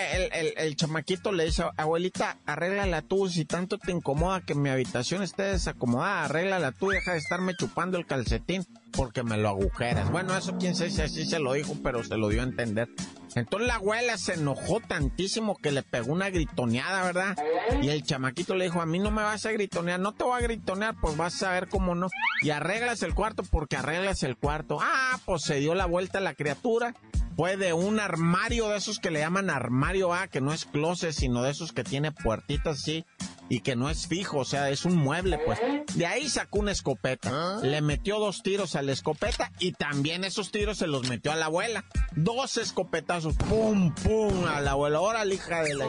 el, 0.56 0.76
chamaquito 0.76 1.32
le 1.32 1.46
dice, 1.46 1.64
abuelita, 1.76 2.38
arréglala 2.46 3.02
tú. 3.02 3.28
Si 3.28 3.44
tanto 3.44 3.78
te 3.78 3.92
incomoda 3.92 4.40
que 4.40 4.54
mi 4.54 4.68
habitación 4.68 5.22
esté 5.22 5.44
desacomodada, 5.44 6.24
arréglala 6.24 6.72
tú. 6.72 6.90
Deja 6.90 7.12
de 7.12 7.18
estarme 7.18 7.54
chupando 7.54 7.98
el 7.98 8.06
calcetín 8.06 8.66
porque 8.92 9.22
me 9.22 9.36
lo 9.36 9.48
agujeras. 9.48 10.10
Bueno, 10.10 10.36
eso 10.36 10.56
quién 10.58 10.74
sé 10.74 10.90
si 10.90 11.02
así 11.02 11.24
se 11.24 11.38
lo 11.38 11.52
dijo, 11.52 11.76
pero 11.82 12.02
se 12.02 12.16
lo 12.16 12.28
dio 12.28 12.40
a 12.40 12.44
entender. 12.44 12.88
Entonces 13.34 13.68
la 13.68 13.76
abuela 13.76 14.16
se 14.16 14.34
enojó 14.34 14.80
tantísimo 14.80 15.56
que 15.56 15.70
le 15.70 15.82
pegó 15.82 16.12
una 16.12 16.30
gritoneada, 16.30 17.04
¿verdad? 17.04 17.36
Y 17.82 17.88
el 17.90 18.02
chamaquito 18.02 18.54
le 18.54 18.64
dijo, 18.64 18.80
a 18.80 18.86
mí 18.86 18.98
no 18.98 19.10
me 19.10 19.22
vas 19.22 19.46
a 19.46 19.52
gritonear, 19.52 20.00
no 20.00 20.12
te 20.12 20.24
voy 20.24 20.38
a 20.38 20.42
gritonear, 20.42 20.96
pues 21.00 21.16
vas 21.16 21.42
a 21.42 21.52
ver 21.52 21.68
cómo 21.68 21.94
no. 21.94 22.08
Y 22.42 22.50
arreglas 22.50 23.02
el 23.02 23.14
cuarto 23.14 23.42
porque 23.44 23.76
arreglas 23.76 24.22
el 24.22 24.36
cuarto. 24.36 24.78
Ah, 24.80 25.20
pues 25.24 25.42
se 25.42 25.56
dio 25.56 25.74
la 25.74 25.86
vuelta 25.86 26.20
la 26.20 26.34
criatura. 26.34 26.94
Fue 27.38 27.56
de 27.56 27.72
un 27.72 28.00
armario 28.00 28.68
de 28.68 28.78
esos 28.78 28.98
que 28.98 29.12
le 29.12 29.20
llaman 29.20 29.48
armario 29.48 30.12
A, 30.12 30.26
que 30.26 30.40
no 30.40 30.52
es 30.52 30.64
closet, 30.64 31.12
sino 31.12 31.40
de 31.44 31.52
esos 31.52 31.72
que 31.72 31.84
tiene 31.84 32.10
puertitas 32.10 32.80
así 32.80 33.06
y 33.48 33.60
que 33.60 33.76
no 33.76 33.88
es 33.88 34.06
fijo, 34.06 34.38
o 34.38 34.44
sea, 34.44 34.70
es 34.70 34.84
un 34.84 34.96
mueble, 34.96 35.38
pues. 35.38 35.58
De 35.94 36.06
ahí 36.06 36.28
sacó 36.28 36.58
una 36.58 36.72
escopeta, 36.72 37.58
le 37.62 37.80
metió 37.80 38.18
dos 38.18 38.42
tiros 38.42 38.74
a 38.76 38.82
la 38.82 38.92
escopeta 38.92 39.52
y 39.58 39.72
también 39.72 40.24
esos 40.24 40.50
tiros 40.50 40.78
se 40.78 40.86
los 40.86 41.08
metió 41.08 41.32
a 41.32 41.36
la 41.36 41.46
abuela. 41.46 41.84
Dos 42.16 42.56
escopetazos, 42.56 43.36
pum, 43.36 43.94
pum, 43.94 44.44
a 44.46 44.60
la 44.60 44.72
abuela, 44.72 44.98
ahora 44.98 45.24
hija 45.32 45.62
de 45.62 45.74
la... 45.74 45.86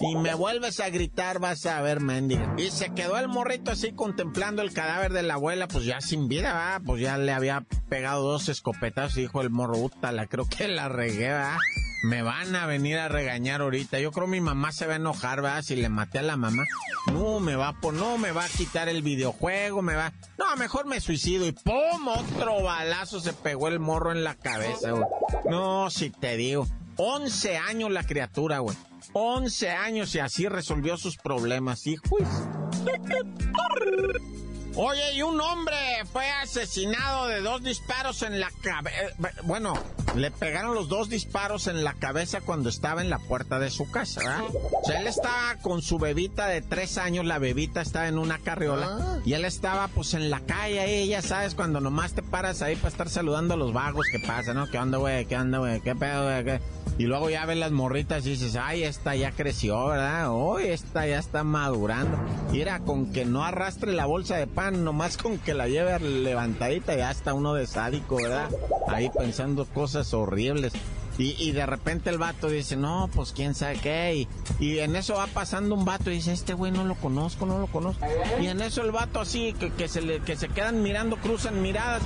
Y 0.00 0.16
me 0.16 0.34
vuelves 0.34 0.80
a 0.80 0.90
gritar, 0.90 1.38
vas 1.38 1.66
a 1.66 1.80
ver, 1.82 2.00
mendiga. 2.00 2.54
Y 2.58 2.70
se 2.70 2.92
quedó 2.92 3.18
el 3.18 3.28
morrito 3.28 3.70
así 3.70 3.92
contemplando 3.92 4.62
el 4.62 4.72
cadáver 4.72 5.12
de 5.12 5.22
la 5.22 5.34
abuela, 5.34 5.68
pues 5.68 5.84
ya 5.84 6.00
sin 6.00 6.28
vida, 6.28 6.52
¿verdad? 6.52 6.82
Pues 6.84 7.02
ya 7.02 7.18
le 7.18 7.32
había 7.32 7.64
pegado 7.88 8.22
dos 8.22 8.48
escopetazos, 8.48 9.16
dijo 9.16 9.40
el 9.40 9.50
morro, 9.50 9.90
la 10.00 10.26
creo 10.26 10.48
que 10.48 10.68
la 10.68 10.88
regué, 10.88 11.28
¿verdad? 11.28 11.58
Me 12.02 12.22
van 12.22 12.56
a 12.56 12.66
venir 12.66 12.98
a 12.98 13.08
regañar 13.08 13.60
ahorita. 13.60 14.00
Yo 14.00 14.10
creo 14.10 14.26
mi 14.26 14.40
mamá 14.40 14.72
se 14.72 14.86
va 14.86 14.94
a 14.94 14.96
enojar, 14.96 15.40
¿verdad? 15.40 15.62
Si 15.62 15.76
le 15.76 15.88
maté 15.88 16.18
a 16.18 16.22
la 16.22 16.36
mamá. 16.36 16.64
No, 17.12 17.38
me 17.40 17.54
va 17.54 17.68
a 17.68 17.92
no 17.92 18.18
me 18.18 18.32
va 18.32 18.44
a 18.44 18.48
quitar 18.48 18.88
el 18.88 19.02
videojuego, 19.02 19.82
me 19.82 19.94
va. 19.94 20.12
No, 20.38 20.56
mejor 20.56 20.86
me 20.86 21.00
suicido 21.00 21.46
y 21.46 21.52
¡pum! 21.52 22.08
Otro 22.08 22.62
balazo 22.62 23.20
se 23.20 23.32
pegó 23.32 23.68
el 23.68 23.78
morro 23.78 24.10
en 24.12 24.24
la 24.24 24.34
cabeza, 24.34 24.90
güey. 24.90 25.04
No, 25.48 25.90
si 25.90 26.10
te 26.10 26.36
digo. 26.36 26.66
11 26.96 27.56
años 27.56 27.90
la 27.90 28.04
criatura, 28.04 28.58
güey. 28.58 28.76
11 29.12 29.70
años 29.70 30.14
y 30.14 30.18
así 30.18 30.48
resolvió 30.48 30.96
sus 30.96 31.16
problemas, 31.16 31.86
hijo. 31.86 32.02
Oye, 34.74 35.14
y 35.14 35.22
un 35.22 35.40
hombre 35.40 35.76
fue 36.12 36.30
asesinado 36.30 37.28
de 37.28 37.42
dos 37.42 37.62
disparos 37.62 38.22
en 38.22 38.40
la 38.40 38.50
cabeza. 38.62 39.14
Bueno, 39.44 39.74
le 40.14 40.30
pegaron 40.30 40.74
los 40.74 40.88
dos 40.88 41.08
disparos 41.08 41.66
en 41.66 41.84
la 41.84 41.94
cabeza 41.94 42.40
cuando 42.40 42.68
estaba 42.68 43.00
en 43.00 43.10
la 43.10 43.18
puerta 43.18 43.58
de 43.58 43.70
su 43.70 43.90
casa, 43.90 44.20
¿verdad? 44.20 44.42
O 44.72 44.84
sea, 44.84 45.00
él 45.00 45.06
estaba 45.06 45.56
con 45.62 45.82
su 45.82 45.98
bebita 45.98 46.46
de 46.48 46.60
tres 46.60 46.98
años, 46.98 47.24
la 47.24 47.38
bebita 47.38 47.80
estaba 47.80 48.08
en 48.08 48.18
una 48.18 48.38
carriola, 48.38 48.98
ah. 49.00 49.18
y 49.24 49.32
él 49.32 49.44
estaba 49.44 49.88
pues 49.88 50.14
en 50.14 50.30
la 50.30 50.40
calle 50.40 50.80
ahí, 50.80 51.08
ya 51.08 51.22
sabes, 51.22 51.54
cuando 51.54 51.80
nomás 51.80 52.12
te 52.12 52.22
paras 52.22 52.62
ahí 52.62 52.76
para 52.76 52.88
estar 52.88 53.08
saludando 53.08 53.54
a 53.54 53.56
los 53.56 53.72
vagos 53.72 54.06
que 54.12 54.18
pasa, 54.18 54.54
¿no? 54.54 54.70
¿Qué 54.70 54.78
onda, 54.78 54.98
güey? 54.98 55.24
¿Qué 55.26 55.36
onda, 55.36 55.58
güey? 55.58 55.80
¿Qué 55.80 55.94
pedo, 55.94 56.24
güey? 56.24 56.60
Y 56.98 57.04
luego 57.04 57.30
ya 57.30 57.46
ves 57.46 57.56
las 57.56 57.72
morritas 57.72 58.26
y 58.26 58.30
dices, 58.30 58.56
ay, 58.56 58.84
esta 58.84 59.16
ya 59.16 59.32
creció, 59.32 59.86
¿verdad? 59.86 60.30
Hoy 60.30 60.64
esta 60.64 61.06
ya 61.06 61.18
está 61.18 61.42
madurando. 61.42 62.18
Y 62.52 62.60
era 62.60 62.80
con 62.80 63.12
que 63.12 63.24
no 63.24 63.44
arrastre 63.44 63.92
la 63.92 64.04
bolsa 64.04 64.36
de 64.36 64.46
pan, 64.46 64.84
nomás 64.84 65.16
con 65.16 65.38
que 65.38 65.54
la 65.54 65.68
lleve 65.68 65.98
levantadita, 66.00 66.94
ya 66.94 67.10
está 67.10 67.32
uno 67.32 67.54
de 67.54 67.66
sádico, 67.66 68.16
¿verdad? 68.16 68.50
Ahí 68.88 69.10
pensando 69.16 69.64
cosas 69.64 70.01
horribles. 70.14 70.72
Y, 71.18 71.52
de 71.52 71.66
repente 71.66 72.08
el 72.08 72.18
vato 72.18 72.48
dice, 72.48 72.74
no, 72.76 73.08
pues 73.14 73.32
quién 73.32 73.54
sabe 73.54 73.76
qué. 73.76 74.26
Y, 74.58 74.78
en 74.78 74.96
eso 74.96 75.14
va 75.14 75.26
pasando 75.26 75.74
un 75.74 75.84
vato 75.84 76.10
y 76.10 76.14
dice, 76.14 76.32
este 76.32 76.54
güey 76.54 76.72
no 76.72 76.84
lo 76.84 76.94
conozco, 76.94 77.44
no 77.46 77.58
lo 77.58 77.66
conozco. 77.66 78.04
Y 78.40 78.46
en 78.46 78.62
eso 78.62 78.82
el 78.82 78.92
vato 78.92 79.20
así, 79.20 79.52
que, 79.52 79.70
que, 79.70 79.88
se, 79.88 80.00
le, 80.00 80.20
que 80.20 80.36
se 80.36 80.48
quedan 80.48 80.82
mirando, 80.82 81.16
cruzan 81.16 81.60
miradas. 81.60 82.02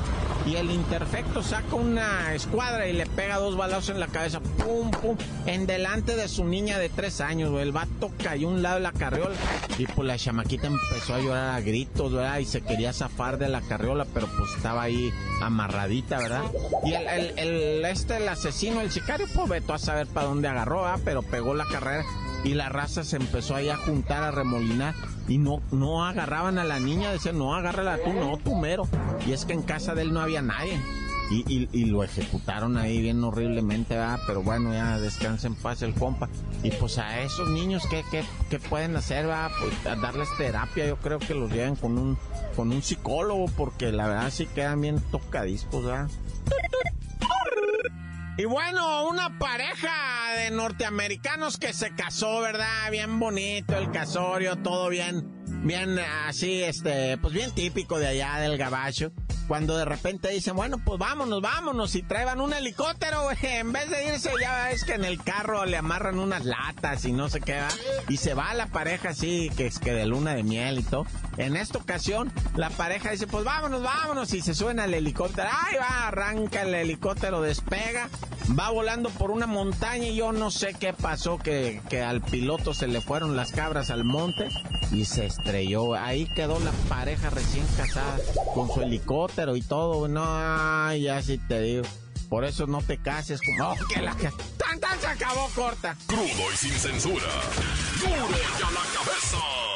Y 0.46 0.54
el 0.56 0.70
imperfecto 0.70 1.42
saca 1.42 1.74
una 1.74 2.32
escuadra 2.34 2.86
y 2.86 2.92
le 2.92 3.04
pega 3.06 3.38
dos 3.38 3.56
balazos 3.56 3.90
en 3.90 4.00
la 4.00 4.06
cabeza, 4.06 4.40
pum, 4.40 4.90
pum, 4.92 5.16
en 5.46 5.66
delante 5.66 6.14
de 6.16 6.28
su 6.28 6.44
niña 6.44 6.78
de 6.78 6.88
tres 6.88 7.20
años. 7.20 7.52
El 7.60 7.72
vato 7.72 8.12
cayó 8.22 8.48
a 8.48 8.50
un 8.52 8.62
lado 8.62 8.76
de 8.76 8.82
la 8.82 8.92
carriola 8.92 9.34
y 9.76 9.86
pues 9.86 10.06
la 10.06 10.16
chamaquita 10.16 10.68
empezó 10.68 11.14
a 11.14 11.20
llorar 11.20 11.56
a 11.56 11.60
gritos, 11.60 12.12
¿verdad? 12.12 12.38
Y 12.38 12.44
se 12.44 12.62
quería 12.62 12.92
zafar 12.92 13.38
de 13.38 13.48
la 13.48 13.60
carriola, 13.60 14.06
pero 14.14 14.28
pues 14.28 14.52
estaba 14.56 14.82
ahí 14.82 15.10
amarradita, 15.42 16.18
¿verdad? 16.18 16.44
Y 16.84 16.94
el, 16.94 17.84
este, 17.84 18.18
el 18.18 18.28
asesino, 18.28 18.80
el 18.80 18.92
sicario, 18.92 19.26
pues 19.34 19.48
vetó 19.48 19.74
a 19.74 19.78
saber 19.78 20.06
para 20.06 20.28
dónde 20.28 20.46
agarró, 20.46 20.82
¿verdad? 20.82 21.00
Pero 21.04 21.22
pegó 21.22 21.54
la 21.54 21.64
carrera 21.64 22.04
y 22.46 22.54
la 22.54 22.68
raza 22.68 23.02
se 23.02 23.16
empezó 23.16 23.56
ahí 23.56 23.68
a 23.70 23.76
juntar, 23.76 24.22
a 24.22 24.30
remolinar 24.30 24.94
y 25.26 25.38
no, 25.38 25.60
no 25.72 26.04
agarraban 26.04 26.58
a 26.58 26.64
la 26.64 26.78
niña, 26.78 27.10
decían, 27.10 27.38
no, 27.38 27.56
agárrala 27.56 27.98
tú, 28.04 28.12
no, 28.12 28.38
tú 28.38 28.54
mero. 28.54 28.88
Y 29.26 29.32
es 29.32 29.44
que 29.44 29.52
en 29.52 29.62
casa 29.62 29.96
de 29.96 30.02
él 30.02 30.12
no 30.12 30.20
había 30.20 30.42
nadie. 30.42 30.80
Y, 31.28 31.68
y, 31.72 31.86
lo 31.86 32.04
ejecutaron 32.04 32.76
ahí 32.76 33.02
bien 33.02 33.24
horriblemente, 33.24 33.96
¿verdad? 33.96 34.20
pero 34.28 34.44
bueno, 34.44 34.72
ya 34.72 35.00
descansa 35.00 35.48
en 35.48 35.56
paz 35.56 35.82
el 35.82 35.92
compa. 35.92 36.28
Y 36.62 36.70
pues 36.70 36.98
a 36.98 37.20
esos 37.20 37.50
niños, 37.50 37.82
¿qué, 37.90 38.04
qué, 38.12 38.22
qué 38.48 38.60
pueden 38.60 38.94
hacer? 38.94 39.26
¿verdad? 39.26 39.50
Pues 39.60 39.86
a 39.86 40.00
darles 40.00 40.28
terapia, 40.38 40.86
yo 40.86 40.98
creo 40.98 41.18
que 41.18 41.34
los 41.34 41.50
lleven 41.50 41.74
con 41.74 41.98
un, 41.98 42.16
con 42.54 42.70
un 42.70 42.80
psicólogo, 42.80 43.46
porque 43.56 43.90
la 43.90 44.06
verdad 44.06 44.30
sí 44.30 44.46
quedan 44.46 44.80
bien 44.80 45.00
tocadiscos, 45.10 45.84
¿verdad? 45.84 46.08
Y 48.38 48.44
bueno, 48.44 49.08
una 49.08 49.38
pareja 49.38 50.34
de 50.36 50.50
norteamericanos 50.50 51.56
que 51.56 51.72
se 51.72 51.94
casó, 51.94 52.40
¿verdad? 52.42 52.90
Bien 52.90 53.18
bonito 53.18 53.78
el 53.78 53.90
casorio, 53.90 54.56
todo 54.56 54.90
bien, 54.90 55.42
bien 55.64 55.98
así, 55.98 56.62
este, 56.62 57.16
pues 57.16 57.32
bien 57.32 57.54
típico 57.54 57.98
de 57.98 58.08
allá 58.08 58.38
del 58.40 58.58
gabacho. 58.58 59.10
Cuando 59.48 59.76
de 59.76 59.84
repente 59.84 60.28
dicen, 60.28 60.56
bueno, 60.56 60.78
pues 60.78 60.98
vámonos, 60.98 61.40
vámonos, 61.40 61.94
y 61.94 62.02
traen 62.02 62.40
un 62.40 62.52
helicóptero, 62.52 63.22
güey. 63.22 63.36
En 63.56 63.72
vez 63.72 63.88
de 63.90 64.06
irse, 64.06 64.30
ya 64.40 64.64
ves 64.64 64.84
que 64.84 64.94
en 64.94 65.04
el 65.04 65.22
carro 65.22 65.64
le 65.64 65.76
amarran 65.76 66.18
unas 66.18 66.44
latas 66.44 67.04
y 67.04 67.12
no 67.12 67.28
sé 67.28 67.40
qué 67.40 67.60
va. 67.60 67.68
Y 68.08 68.16
se 68.16 68.34
va 68.34 68.52
la 68.54 68.66
pareja 68.66 69.10
así, 69.10 69.50
que 69.56 69.66
es 69.66 69.78
que 69.78 69.92
de 69.92 70.06
luna 70.06 70.34
de 70.34 70.42
miel 70.42 70.80
y 70.80 70.82
todo. 70.82 71.06
En 71.36 71.56
esta 71.56 71.78
ocasión, 71.78 72.32
la 72.54 72.70
pareja 72.70 73.10
dice, 73.10 73.26
pues 73.26 73.44
vámonos, 73.44 73.82
vámonos, 73.82 74.32
y 74.34 74.40
se 74.40 74.54
suena 74.54 74.84
el 74.84 74.94
helicóptero. 74.94 75.48
Ahí 75.48 75.76
va, 75.76 76.08
arranca 76.08 76.62
el 76.62 76.74
helicóptero, 76.74 77.40
despega, 77.40 78.08
va 78.58 78.70
volando 78.70 79.10
por 79.10 79.30
una 79.30 79.46
montaña 79.46 80.06
y 80.06 80.16
yo 80.16 80.32
no 80.32 80.50
sé 80.50 80.74
qué 80.74 80.92
pasó, 80.92 81.38
que, 81.38 81.80
que 81.88 82.02
al 82.02 82.20
piloto 82.20 82.74
se 82.74 82.86
le 82.86 83.00
fueron 83.00 83.36
las 83.36 83.52
cabras 83.52 83.90
al 83.90 84.04
monte 84.04 84.48
y 84.92 85.04
se 85.04 85.26
estrelló. 85.26 85.94
Ahí 85.94 86.26
quedó 86.34 86.58
la 86.60 86.72
pareja 86.88 87.30
recién 87.30 87.66
casada 87.76 88.18
con 88.54 88.72
su 88.72 88.82
helicóptero 88.82 89.56
y 89.56 89.62
todo. 89.62 90.08
No, 90.08 90.94
ya 90.94 91.22
sí 91.22 91.38
te 91.38 91.60
digo. 91.60 91.84
Por 92.28 92.44
eso 92.44 92.66
no 92.66 92.82
te 92.82 92.98
cases 92.98 93.40
como... 93.40 93.70
Oh, 93.70 93.74
que 93.92 94.02
la. 94.02 94.12
¡Tan, 94.14 94.80
tan! 94.80 95.00
Se 95.00 95.06
acabó 95.06 95.48
corta. 95.54 95.96
Crudo 96.06 96.52
y 96.52 96.56
sin 96.56 96.72
censura. 96.72 97.26
¡Duro 98.00 98.10
y 98.10 98.62
a 98.62 98.70
la 98.70 99.75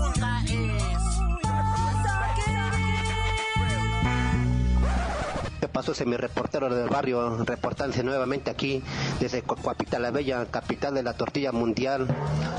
¿Qué 5.61 5.67
pasó? 5.67 5.91
Ese 5.91 6.07
mi 6.07 6.17
reportero 6.17 6.73
del 6.73 6.89
barrio, 6.89 7.37
reportándose 7.45 8.01
nuevamente 8.03 8.49
aquí 8.49 8.81
desde 9.19 9.43
Coahuapita 9.43 9.99
la 9.99 10.09
Bella, 10.09 10.47
capital 10.47 10.95
de 10.95 11.03
la 11.03 11.13
tortilla 11.13 11.51
mundial. 11.51 12.07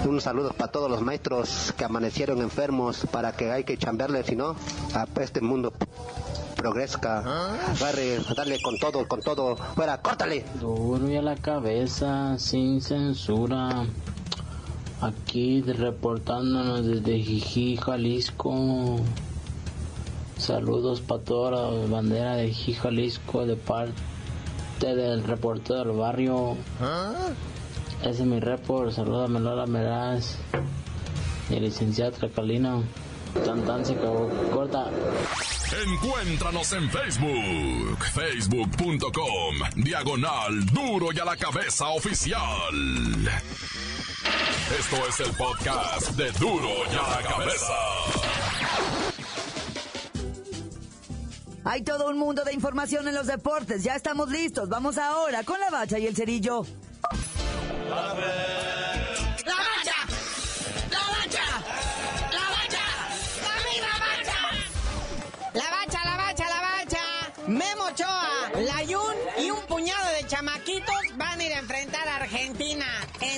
Un 0.06 0.20
saludo 0.20 0.52
para 0.52 0.70
todos 0.70 0.88
los 0.88 1.02
maestros 1.02 1.74
que 1.76 1.84
amanecieron 1.84 2.40
enfermos, 2.40 3.04
para 3.10 3.32
que 3.32 3.50
hay 3.50 3.64
que 3.64 3.76
chambearle, 3.76 4.22
si 4.22 4.36
no, 4.36 4.54
a 4.94 5.08
este 5.20 5.40
mundo 5.40 5.72
progresca. 6.54 7.18
Agarre, 7.72 8.20
dale 8.36 8.62
con 8.62 8.78
todo, 8.78 9.08
con 9.08 9.20
todo. 9.20 9.56
Fuera, 9.56 10.00
córtale. 10.00 10.44
Duro 10.60 11.10
y 11.10 11.16
a 11.16 11.22
la 11.22 11.34
cabeza, 11.34 12.38
sin 12.38 12.80
censura. 12.80 13.84
Aquí 15.00 15.60
reportándonos 15.62 16.86
desde 16.86 17.18
Jiji, 17.18 17.78
Jalisco. 17.78 19.00
Saludos 20.42 21.00
para 21.00 21.22
toda 21.22 21.50
la 21.52 21.86
bandera 21.86 22.34
de 22.34 22.52
Jalisco 22.52 23.46
de 23.46 23.54
parte 23.54 23.94
del 24.80 25.22
reportero 25.22 25.84
del 25.84 25.96
barrio. 25.96 26.56
Ese 28.00 28.10
es 28.10 28.20
mi 28.22 28.40
report. 28.40 28.90
Salúdame 28.90 29.38
Lola 29.38 29.66
Meraz 29.66 30.38
y 31.48 31.54
el 31.54 31.62
licenciado 31.62 32.10
Tracalino. 32.10 32.82
Tan 33.44 33.64
tan 33.64 33.86
se 33.86 33.92
acabó. 33.92 34.28
Corta. 34.52 34.90
Encuéntranos 35.86 36.72
en 36.72 36.90
Facebook, 36.90 38.04
facebook.com, 38.12 39.54
diagonal 39.76 40.66
duro 40.66 41.12
y 41.14 41.20
a 41.20 41.24
la 41.24 41.36
cabeza 41.36 41.86
oficial. 41.90 42.40
Esto 44.76 44.96
es 45.08 45.20
el 45.20 45.36
podcast 45.36 46.10
de 46.16 46.32
duro 46.32 46.68
y 46.92 46.96
a 46.96 47.20
la 47.20 47.28
cabeza. 47.28 48.21
Hay 51.64 51.82
todo 51.82 52.08
un 52.08 52.18
mundo 52.18 52.42
de 52.44 52.52
información 52.52 53.06
en 53.06 53.14
los 53.14 53.26
deportes. 53.26 53.84
Ya 53.84 53.94
estamos 53.94 54.30
listos. 54.30 54.68
Vamos 54.68 54.98
ahora 54.98 55.44
con 55.44 55.60
la 55.60 55.70
bacha 55.70 55.98
y 55.98 56.06
el 56.06 56.16
cerillo. 56.16 56.64
¡La 57.88 58.14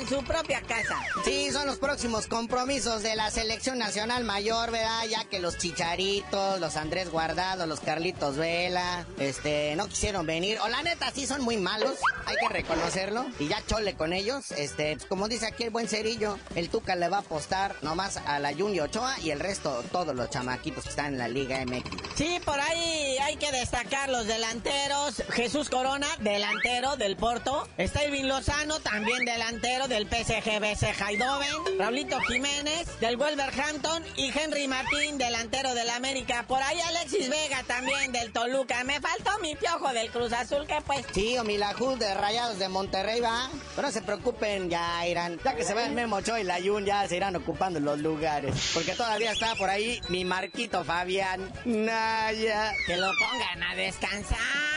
en 0.05 0.09
su 0.09 0.25
propia 0.25 0.61
casa. 0.63 0.97
Sí, 1.25 1.51
son 1.51 1.67
los 1.67 1.79
próximos 1.79 2.27
compromisos 2.27 3.03
de 3.03 3.17
la 3.17 3.31
selección 3.31 3.79
nacional 3.79 4.25
mayor, 4.25 4.71
¿verdad? 4.71 5.05
Ya 5.09 5.25
que 5.25 5.39
los 5.39 5.57
Chicharitos, 5.59 6.61
los 6.61 6.77
Andrés 6.77 7.11
Guardado, 7.11 7.67
los 7.67 7.81
Carlitos 7.81 8.37
Vela, 8.37 9.07
este, 9.19 9.75
no 9.77 9.87
quisieron 9.89 10.27
venir. 10.27 10.59
O 10.61 10.69
la 10.69 10.83
neta, 10.83 11.11
sí 11.11 11.27
son 11.27 11.43
muy 11.43 11.57
malos, 11.57 11.95
hay 12.27 12.37
que 12.37 12.49
reconocerlo. 12.53 13.27
Y 13.39 13.49
ya 13.49 13.65
chole 13.67 13.95
con 13.95 14.13
ellos. 14.13 14.51
Este, 14.53 14.97
pues, 14.97 15.07
como 15.07 15.29
dice 15.29 15.47
aquí 15.47 15.65
el 15.65 15.71
buen 15.71 15.89
cerillo, 15.89 16.39
el 16.55 16.69
Tuca 16.69 16.97
le 16.97 17.09
va 17.09 17.19
a 17.19 17.21
apostar 17.21 17.77
nomás 17.83 18.19
a 18.19 18.39
la 18.39 18.53
Junior 18.53 18.89
Ochoa 18.89 19.17
y 19.21 19.31
el 19.31 19.41
resto, 19.41 19.83
todos 19.91 20.15
los 20.15 20.31
chamaquitos 20.31 20.85
que 20.85 20.91
están 20.91 21.13
en 21.15 21.19
la 21.19 21.29
Liga 21.29 21.65
MX. 21.65 21.91
Sí, 22.17 22.41
por 22.45 22.61
ahí 22.61 23.17
hay 23.23 23.37
que 23.37 23.51
destacar 23.53 24.11
los 24.11 24.27
delanteros. 24.27 25.23
Jesús 25.31 25.71
Corona, 25.71 26.09
delantero 26.21 26.97
del 26.97 27.17
Porto. 27.17 27.67
Está 27.79 28.05
Irving 28.05 28.25
Lozano, 28.25 28.81
también 28.81 29.25
delantero 29.25 29.89
del 29.95 30.09
PSG 30.09 30.59
BC 30.59 30.93
Eindhoven. 31.09 31.79
Raulito 31.79 32.19
Jiménez, 32.23 32.99
del 32.99 33.17
Wolverhampton. 33.17 34.03
Y 34.17 34.37
Henry 34.37 34.67
Martín, 34.67 35.19
delantero 35.19 35.73
del 35.73 35.89
América. 35.89 36.45
Por 36.49 36.61
ahí 36.61 36.81
Alexis 36.81 37.31
Vega, 37.31 37.63
también 37.65 38.11
del 38.11 38.33
Toluca. 38.33 38.83
Me 38.83 39.01
faltó 39.01 39.31
mi 39.41 39.55
piojo 39.55 39.93
del 39.93 40.11
Cruz 40.11 40.33
Azul, 40.33 40.67
que 40.67 40.79
pues... 40.85 41.07
Sí, 41.13 41.39
o 41.39 41.45
Milajul 41.45 41.97
de 41.97 42.13
Rayados 42.13 42.59
de 42.59 42.69
Monterrey, 42.69 43.21
va. 43.21 43.49
Pero 43.77 43.87
no 43.87 43.93
se 43.93 44.03
preocupen, 44.03 44.69
ya 44.69 45.07
irán. 45.07 45.39
Ya 45.45 45.55
que 45.55 45.63
se 45.63 45.75
va 45.75 45.87
el 45.87 45.93
Memo 45.93 46.17
Ochoa 46.17 46.41
y 46.41 46.45
la 46.45 46.61
Jun, 46.61 46.85
ya 46.85 47.07
se 47.07 47.17
irán 47.17 47.37
ocupando 47.37 47.79
los 47.79 48.01
lugares. 48.01 48.73
Porque 48.75 48.95
todavía 48.95 49.31
está 49.31 49.55
por 49.55 49.71
ahí 49.71 50.01
mi 50.09 50.25
Marquito 50.25 50.83
Fabián. 50.83 51.53
Naya. 51.65 52.73
Que 52.89 52.97
lo 52.97 53.13
pongan 53.17 53.63
a 53.63 53.77
descansar. 53.77 54.74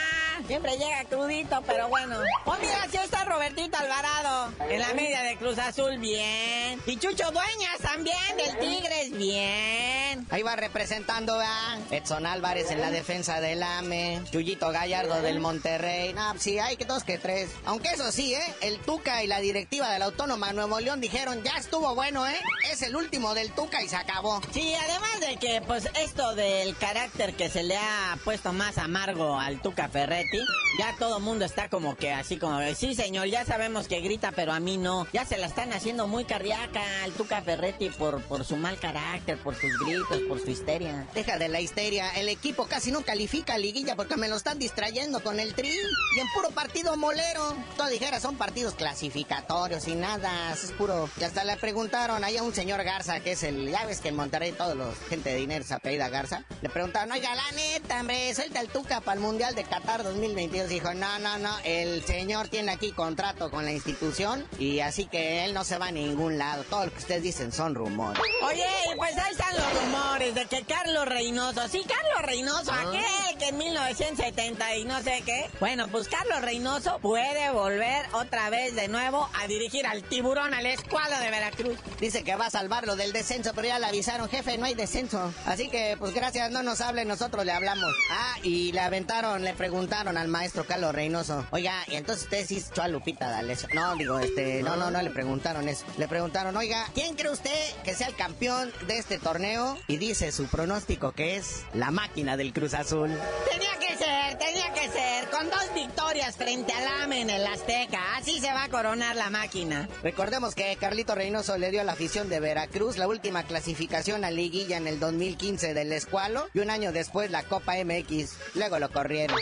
Siempre 0.48 0.78
llega 0.78 1.04
crudito, 1.04 1.62
pero 1.66 1.88
bueno. 1.88 2.16
Oh, 2.46 2.56
mira, 2.58 2.86
sí 2.90 2.96
está 2.96 3.24
Robertito 3.26 3.76
Alvarado. 3.76 4.50
En 4.70 4.80
la 4.80 4.94
media 4.94 5.22
de 5.22 5.36
Cruz 5.36 5.58
Azul, 5.58 5.98
bien. 5.98 6.80
Y 6.86 6.96
Chucho 6.96 7.30
Dueñas 7.30 7.78
también, 7.82 8.16
del 8.38 8.58
Tigres, 8.58 9.10
bien. 9.12 10.26
Ahí 10.30 10.42
va 10.42 10.56
representando 10.56 11.38
a 11.38 11.78
Edson 11.90 12.24
Álvarez 12.24 12.70
en 12.70 12.80
la 12.80 12.90
defensa 12.90 13.42
del 13.42 13.62
AME, 13.62 14.22
Chuyito 14.30 14.70
Gallardo 14.70 15.20
del 15.20 15.38
Monterrey. 15.38 16.14
No, 16.14 16.38
sí, 16.38 16.58
hay 16.58 16.78
que 16.78 16.86
dos 16.86 17.04
que 17.04 17.18
tres. 17.18 17.50
Aunque 17.66 17.90
eso 17.90 18.10
sí, 18.10 18.34
¿eh? 18.34 18.54
El 18.62 18.78
Tuca 18.78 19.22
y 19.22 19.26
la 19.26 19.40
directiva 19.40 19.90
de 19.90 19.98
la 19.98 20.06
Autónoma 20.06 20.54
Nuevo 20.54 20.80
León 20.80 21.02
dijeron, 21.02 21.42
ya 21.44 21.58
estuvo 21.58 21.94
bueno, 21.94 22.26
¿eh? 22.26 22.40
Es 22.72 22.80
el 22.80 22.96
último 22.96 23.34
del 23.34 23.52
Tuca 23.52 23.82
y 23.82 23.88
se 23.90 23.96
acabó. 23.96 24.40
Sí, 24.54 24.74
además 24.74 25.20
de 25.20 25.36
que, 25.36 25.60
pues, 25.60 25.86
esto 25.94 26.34
del 26.34 26.74
carácter 26.78 27.34
que 27.34 27.50
se 27.50 27.62
le 27.62 27.76
ha 27.76 28.18
puesto 28.24 28.54
más 28.54 28.78
amargo 28.78 29.38
al 29.38 29.60
Tuca 29.60 29.88
Ferretti, 29.90 30.37
ya 30.78 30.94
todo 30.98 31.20
mundo 31.20 31.44
está 31.44 31.68
como 31.68 31.96
que 31.96 32.12
así 32.12 32.36
como, 32.36 32.60
sí, 32.74 32.94
señor, 32.94 33.26
ya 33.26 33.44
sabemos 33.44 33.88
que 33.88 34.00
grita, 34.00 34.32
pero 34.32 34.52
a 34.52 34.60
mí 34.60 34.76
no. 34.76 35.06
Ya 35.12 35.24
se 35.24 35.38
la 35.38 35.46
están 35.46 35.72
haciendo 35.72 36.06
muy 36.06 36.24
cardiaca 36.24 37.04
al 37.04 37.12
Tuca 37.12 37.42
Ferretti 37.42 37.90
por, 37.90 38.22
por 38.22 38.44
su 38.44 38.56
mal 38.56 38.78
carácter, 38.78 39.38
por 39.38 39.54
sus 39.54 39.76
gritos, 39.78 40.20
por 40.28 40.40
su 40.40 40.50
histeria. 40.50 41.06
Deja 41.14 41.38
de 41.38 41.48
la 41.48 41.60
histeria, 41.60 42.10
el 42.12 42.28
equipo 42.28 42.66
casi 42.66 42.90
no 42.90 43.02
califica 43.02 43.54
a 43.54 43.58
liguilla 43.58 43.96
porque 43.96 44.16
me 44.16 44.28
lo 44.28 44.36
están 44.36 44.58
distrayendo 44.58 45.20
con 45.20 45.40
el 45.40 45.54
tri 45.54 45.68
y 45.68 46.20
en 46.20 46.28
puro 46.34 46.50
partido 46.50 46.96
molero. 46.96 47.56
Todo 47.76 47.88
dijera, 47.88 48.20
son 48.20 48.36
partidos 48.36 48.74
clasificatorios 48.74 49.86
y 49.88 49.94
nada, 49.94 50.52
es 50.52 50.72
puro. 50.72 51.08
Y 51.20 51.24
hasta 51.24 51.44
le 51.44 51.56
preguntaron, 51.56 52.22
hay 52.24 52.36
a 52.36 52.42
un 52.42 52.54
señor 52.54 52.82
Garza 52.84 53.20
que 53.20 53.32
es 53.32 53.42
el, 53.42 53.68
ya 53.70 53.84
ves 53.86 54.00
que 54.00 54.08
en 54.08 54.16
Monterrey 54.16 54.52
todos 54.52 54.76
los 54.76 54.96
gente 55.08 55.30
de 55.30 55.36
dinero 55.36 55.64
se 55.64 55.74
apellida 55.74 56.08
Garza. 56.08 56.44
Le 56.62 56.68
preguntaron, 56.68 57.12
oiga, 57.12 57.34
la 57.34 57.50
neta, 57.52 58.00
hombre, 58.00 58.34
suelta 58.34 58.60
el 58.60 58.68
Tuca 58.68 59.00
para 59.00 59.14
el 59.14 59.20
Mundial 59.20 59.54
de 59.54 59.64
Qatar 59.64 60.04
2022. 60.34 60.68
Dijo, 60.68 60.94
no, 60.94 61.18
no, 61.18 61.38
no, 61.38 61.56
el 61.64 62.04
señor 62.04 62.48
tiene 62.48 62.72
aquí 62.72 62.92
contrato 62.92 63.50
con 63.50 63.64
la 63.64 63.72
institución 63.72 64.44
y 64.58 64.80
así 64.80 65.06
que 65.06 65.44
él 65.44 65.54
no 65.54 65.64
se 65.64 65.78
va 65.78 65.86
a 65.86 65.92
ningún 65.92 66.38
lado. 66.38 66.64
Todo 66.64 66.86
lo 66.86 66.92
que 66.92 66.98
ustedes 66.98 67.22
dicen 67.22 67.52
son 67.52 67.74
rumores. 67.74 68.20
Oye, 68.42 68.64
pues 68.96 69.16
ahí 69.16 69.32
están 69.32 69.54
los 69.56 69.82
rumores 69.82 70.34
de 70.34 70.46
que 70.46 70.62
Carlos 70.64 71.06
Reynoso, 71.06 71.66
sí, 71.68 71.82
Carlos 71.86 72.22
Reynoso, 72.22 72.72
Ah. 72.72 72.80
aquel 72.88 73.38
que 73.38 73.48
en 73.48 73.58
1970 73.58 74.76
y 74.76 74.84
no 74.84 75.00
sé 75.02 75.22
qué. 75.24 75.48
Bueno, 75.60 75.88
pues 75.88 76.08
Carlos 76.08 76.40
Reynoso 76.42 76.98
puede 77.00 77.50
volver 77.50 78.06
otra 78.12 78.50
vez 78.50 78.74
de 78.74 78.88
nuevo 78.88 79.28
a 79.40 79.46
dirigir 79.46 79.86
al 79.86 80.02
tiburón, 80.02 80.52
al 80.54 80.66
escuadro 80.66 81.18
de 81.20 81.30
Veracruz. 81.30 81.78
Dice 82.00 82.24
que 82.24 82.36
va 82.36 82.46
a 82.46 82.50
salvarlo 82.50 82.96
del 82.96 83.12
descenso, 83.12 83.52
pero 83.54 83.68
ya 83.68 83.78
le 83.78 83.86
avisaron, 83.86 84.28
jefe, 84.28 84.58
no 84.58 84.66
hay 84.66 84.74
descenso. 84.74 85.32
Así 85.46 85.68
que, 85.68 85.96
pues 85.98 86.12
gracias, 86.14 86.50
no 86.50 86.62
nos 86.62 86.80
hable, 86.80 87.04
nosotros 87.04 87.44
le 87.44 87.52
hablamos. 87.52 87.94
Ah, 88.10 88.36
y 88.42 88.72
le 88.72 88.80
aventaron, 88.80 89.42
le 89.42 89.54
preguntaron 89.54 90.17
al 90.18 90.28
maestro 90.28 90.64
Carlos 90.64 90.94
Reynoso, 90.94 91.46
oiga, 91.50 91.84
y 91.86 91.96
entonces 91.96 92.24
usted 92.24 92.46
sí 92.46 92.64
echó 92.70 92.82
a 92.82 92.88
Lupita 92.88 93.30
D'Alessio. 93.30 93.68
No, 93.74 93.96
digo, 93.96 94.18
este, 94.18 94.62
no, 94.62 94.76
no, 94.76 94.90
no 94.90 95.02
le 95.02 95.10
preguntaron 95.10 95.68
eso. 95.68 95.84
Le 95.96 96.08
preguntaron, 96.08 96.56
oiga, 96.56 96.86
¿quién 96.94 97.14
cree 97.14 97.30
usted 97.30 97.74
que 97.84 97.94
sea 97.94 98.08
el 98.08 98.14
campeón 98.14 98.72
de 98.86 98.98
este 98.98 99.18
torneo? 99.18 99.78
Y 99.86 99.96
dice 99.96 100.32
su 100.32 100.46
pronóstico 100.46 101.12
que 101.12 101.36
es 101.36 101.62
la 101.74 101.90
máquina 101.90 102.36
del 102.36 102.52
Cruz 102.52 102.74
Azul. 102.74 103.10
Tenía 103.50 103.78
que 103.78 103.96
ser, 103.96 104.38
tenía 104.38 104.72
que 104.72 104.88
ser, 104.88 105.28
con 105.30 105.48
dos 105.50 105.74
victorias 105.74 106.36
frente 106.36 106.72
al 106.72 107.02
AME 107.02 107.22
en 107.22 107.30
el 107.30 107.46
Azteca. 107.46 108.16
Así 108.16 108.40
se 108.40 108.52
va 108.52 108.64
a 108.64 108.68
coronar 108.68 109.16
la 109.16 109.30
máquina. 109.30 109.88
Recordemos 110.02 110.54
que 110.54 110.76
Carlito 110.76 111.14
Reynoso 111.14 111.56
le 111.58 111.70
dio 111.70 111.80
a 111.80 111.84
la 111.84 111.92
afición 111.92 112.28
de 112.28 112.40
Veracruz 112.40 112.98
la 112.98 113.08
última 113.08 113.44
clasificación 113.44 114.24
a 114.24 114.30
liguilla 114.30 114.76
en 114.76 114.86
el 114.86 115.00
2015 115.00 115.74
del 115.74 115.92
Escualo 115.92 116.48
y 116.54 116.60
un 116.60 116.70
año 116.70 116.92
después 116.92 117.30
la 117.30 117.42
Copa 117.42 117.74
MX. 117.84 118.34
Luego 118.54 118.78
lo 118.78 118.90
corrieron. 118.90 119.38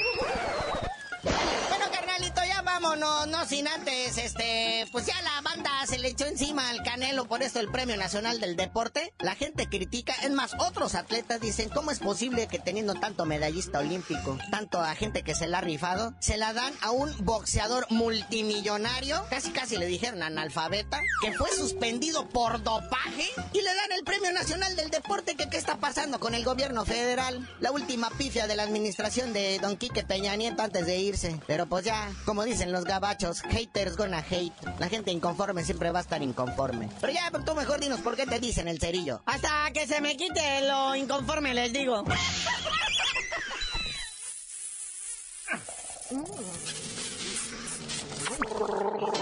Vámonos, 2.78 3.26
no 3.28 3.46
sin 3.46 3.66
antes, 3.68 4.18
este, 4.18 4.84
pues 4.92 5.06
ya 5.06 5.14
la 5.22 5.40
banda 5.40 5.70
se 5.86 5.98
le 5.98 6.08
echó 6.08 6.26
encima 6.26 6.68
al 6.68 6.82
Canelo 6.82 7.24
por 7.24 7.42
esto 7.42 7.58
el 7.58 7.70
Premio 7.70 7.96
Nacional 7.96 8.38
del 8.38 8.54
Deporte. 8.54 9.14
La 9.18 9.34
gente 9.34 9.66
critica, 9.66 10.14
es 10.22 10.30
más, 10.30 10.52
otros 10.58 10.94
atletas 10.94 11.40
dicen, 11.40 11.70
¿cómo 11.70 11.90
es 11.90 12.00
posible 12.00 12.48
que 12.48 12.58
teniendo 12.58 12.92
tanto 12.92 13.24
medallista 13.24 13.78
olímpico, 13.78 14.36
tanto 14.50 14.78
a 14.82 14.94
gente 14.94 15.22
que 15.22 15.34
se 15.34 15.46
la 15.46 15.58
ha 15.58 15.60
rifado, 15.62 16.12
se 16.20 16.36
la 16.36 16.52
dan 16.52 16.74
a 16.82 16.90
un 16.90 17.10
boxeador 17.24 17.86
multimillonario, 17.88 19.24
casi 19.30 19.52
casi 19.52 19.78
le 19.78 19.86
dijeron 19.86 20.22
analfabeta, 20.22 21.00
que 21.22 21.32
fue 21.32 21.48
suspendido 21.56 22.28
por 22.28 22.62
dopaje 22.62 23.26
y 23.54 23.62
le 23.62 23.74
dan 23.74 23.92
el 23.92 24.04
Premio 24.04 24.32
Nacional 24.32 24.76
del 24.76 24.90
Deporte, 24.90 25.34
que 25.34 25.48
qué 25.48 25.56
está 25.56 25.78
pasando 25.78 26.20
con 26.20 26.34
el 26.34 26.44
gobierno 26.44 26.84
federal? 26.84 27.48
La 27.58 27.72
última 27.72 28.10
pifia 28.10 28.46
de 28.46 28.56
la 28.56 28.64
administración 28.64 29.32
de 29.32 29.58
Don 29.60 29.78
Quique 29.78 30.04
Peña 30.04 30.36
Nieto 30.36 30.62
antes 30.62 30.84
de 30.84 30.98
irse. 30.98 31.40
Pero 31.46 31.64
pues 31.64 31.86
ya, 31.86 32.12
como 32.26 32.44
dicen 32.66 32.72
los 32.72 32.84
gabachos, 32.84 33.42
haters 33.42 33.96
gonna 33.96 34.18
hate. 34.18 34.52
La 34.78 34.88
gente 34.88 35.12
inconforme 35.12 35.64
siempre 35.64 35.92
va 35.92 36.00
a 36.00 36.02
estar 36.02 36.20
inconforme. 36.22 36.88
Pero 37.00 37.12
ya, 37.12 37.30
tú 37.30 37.54
mejor 37.54 37.78
dinos 37.80 38.00
por 38.00 38.16
qué 38.16 38.26
te 38.26 38.40
dicen 38.40 38.66
el 38.68 38.80
cerillo. 38.80 39.22
Hasta 39.26 39.70
que 39.72 39.86
se 39.86 40.00
me 40.00 40.16
quite 40.16 40.66
lo 40.66 40.96
inconforme, 40.96 41.54
les 41.54 41.72
digo. 41.72 42.04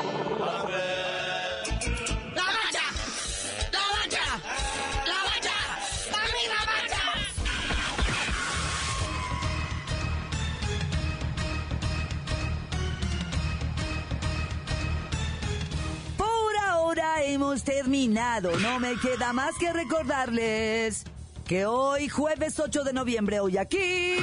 terminado. 17.62 18.58
No 18.58 18.80
me 18.80 18.96
queda 18.96 19.32
más 19.32 19.54
que 19.58 19.72
recordarles 19.72 21.04
que 21.46 21.66
hoy, 21.66 22.08
jueves 22.08 22.58
8 22.58 22.84
de 22.84 22.92
noviembre, 22.92 23.40
hoy 23.40 23.58
aquí, 23.58 24.16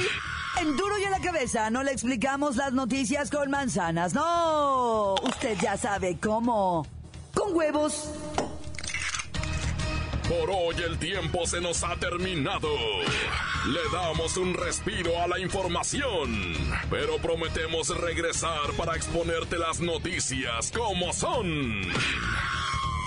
en 0.60 0.76
Duro 0.76 0.98
y 0.98 1.04
a 1.04 1.10
la 1.10 1.20
Cabeza, 1.20 1.70
no 1.70 1.82
le 1.82 1.92
explicamos 1.92 2.56
las 2.56 2.72
noticias 2.72 3.30
con 3.30 3.50
manzanas. 3.50 4.12
No, 4.12 5.14
usted 5.14 5.56
ya 5.60 5.76
sabe 5.76 6.18
cómo. 6.20 6.86
Con 7.32 7.54
huevos. 7.54 8.10
Por 10.28 10.50
hoy 10.50 10.76
el 10.84 10.98
tiempo 10.98 11.46
se 11.46 11.60
nos 11.60 11.82
ha 11.84 11.96
terminado. 11.96 12.68
Le 13.66 13.80
damos 13.92 14.36
un 14.36 14.54
respiro 14.54 15.20
a 15.20 15.28
la 15.28 15.38
información, 15.38 16.54
pero 16.90 17.18
prometemos 17.18 17.88
regresar 18.00 18.72
para 18.76 18.96
exponerte 18.96 19.58
las 19.58 19.80
noticias 19.80 20.72
como 20.72 21.12
son. 21.12 21.82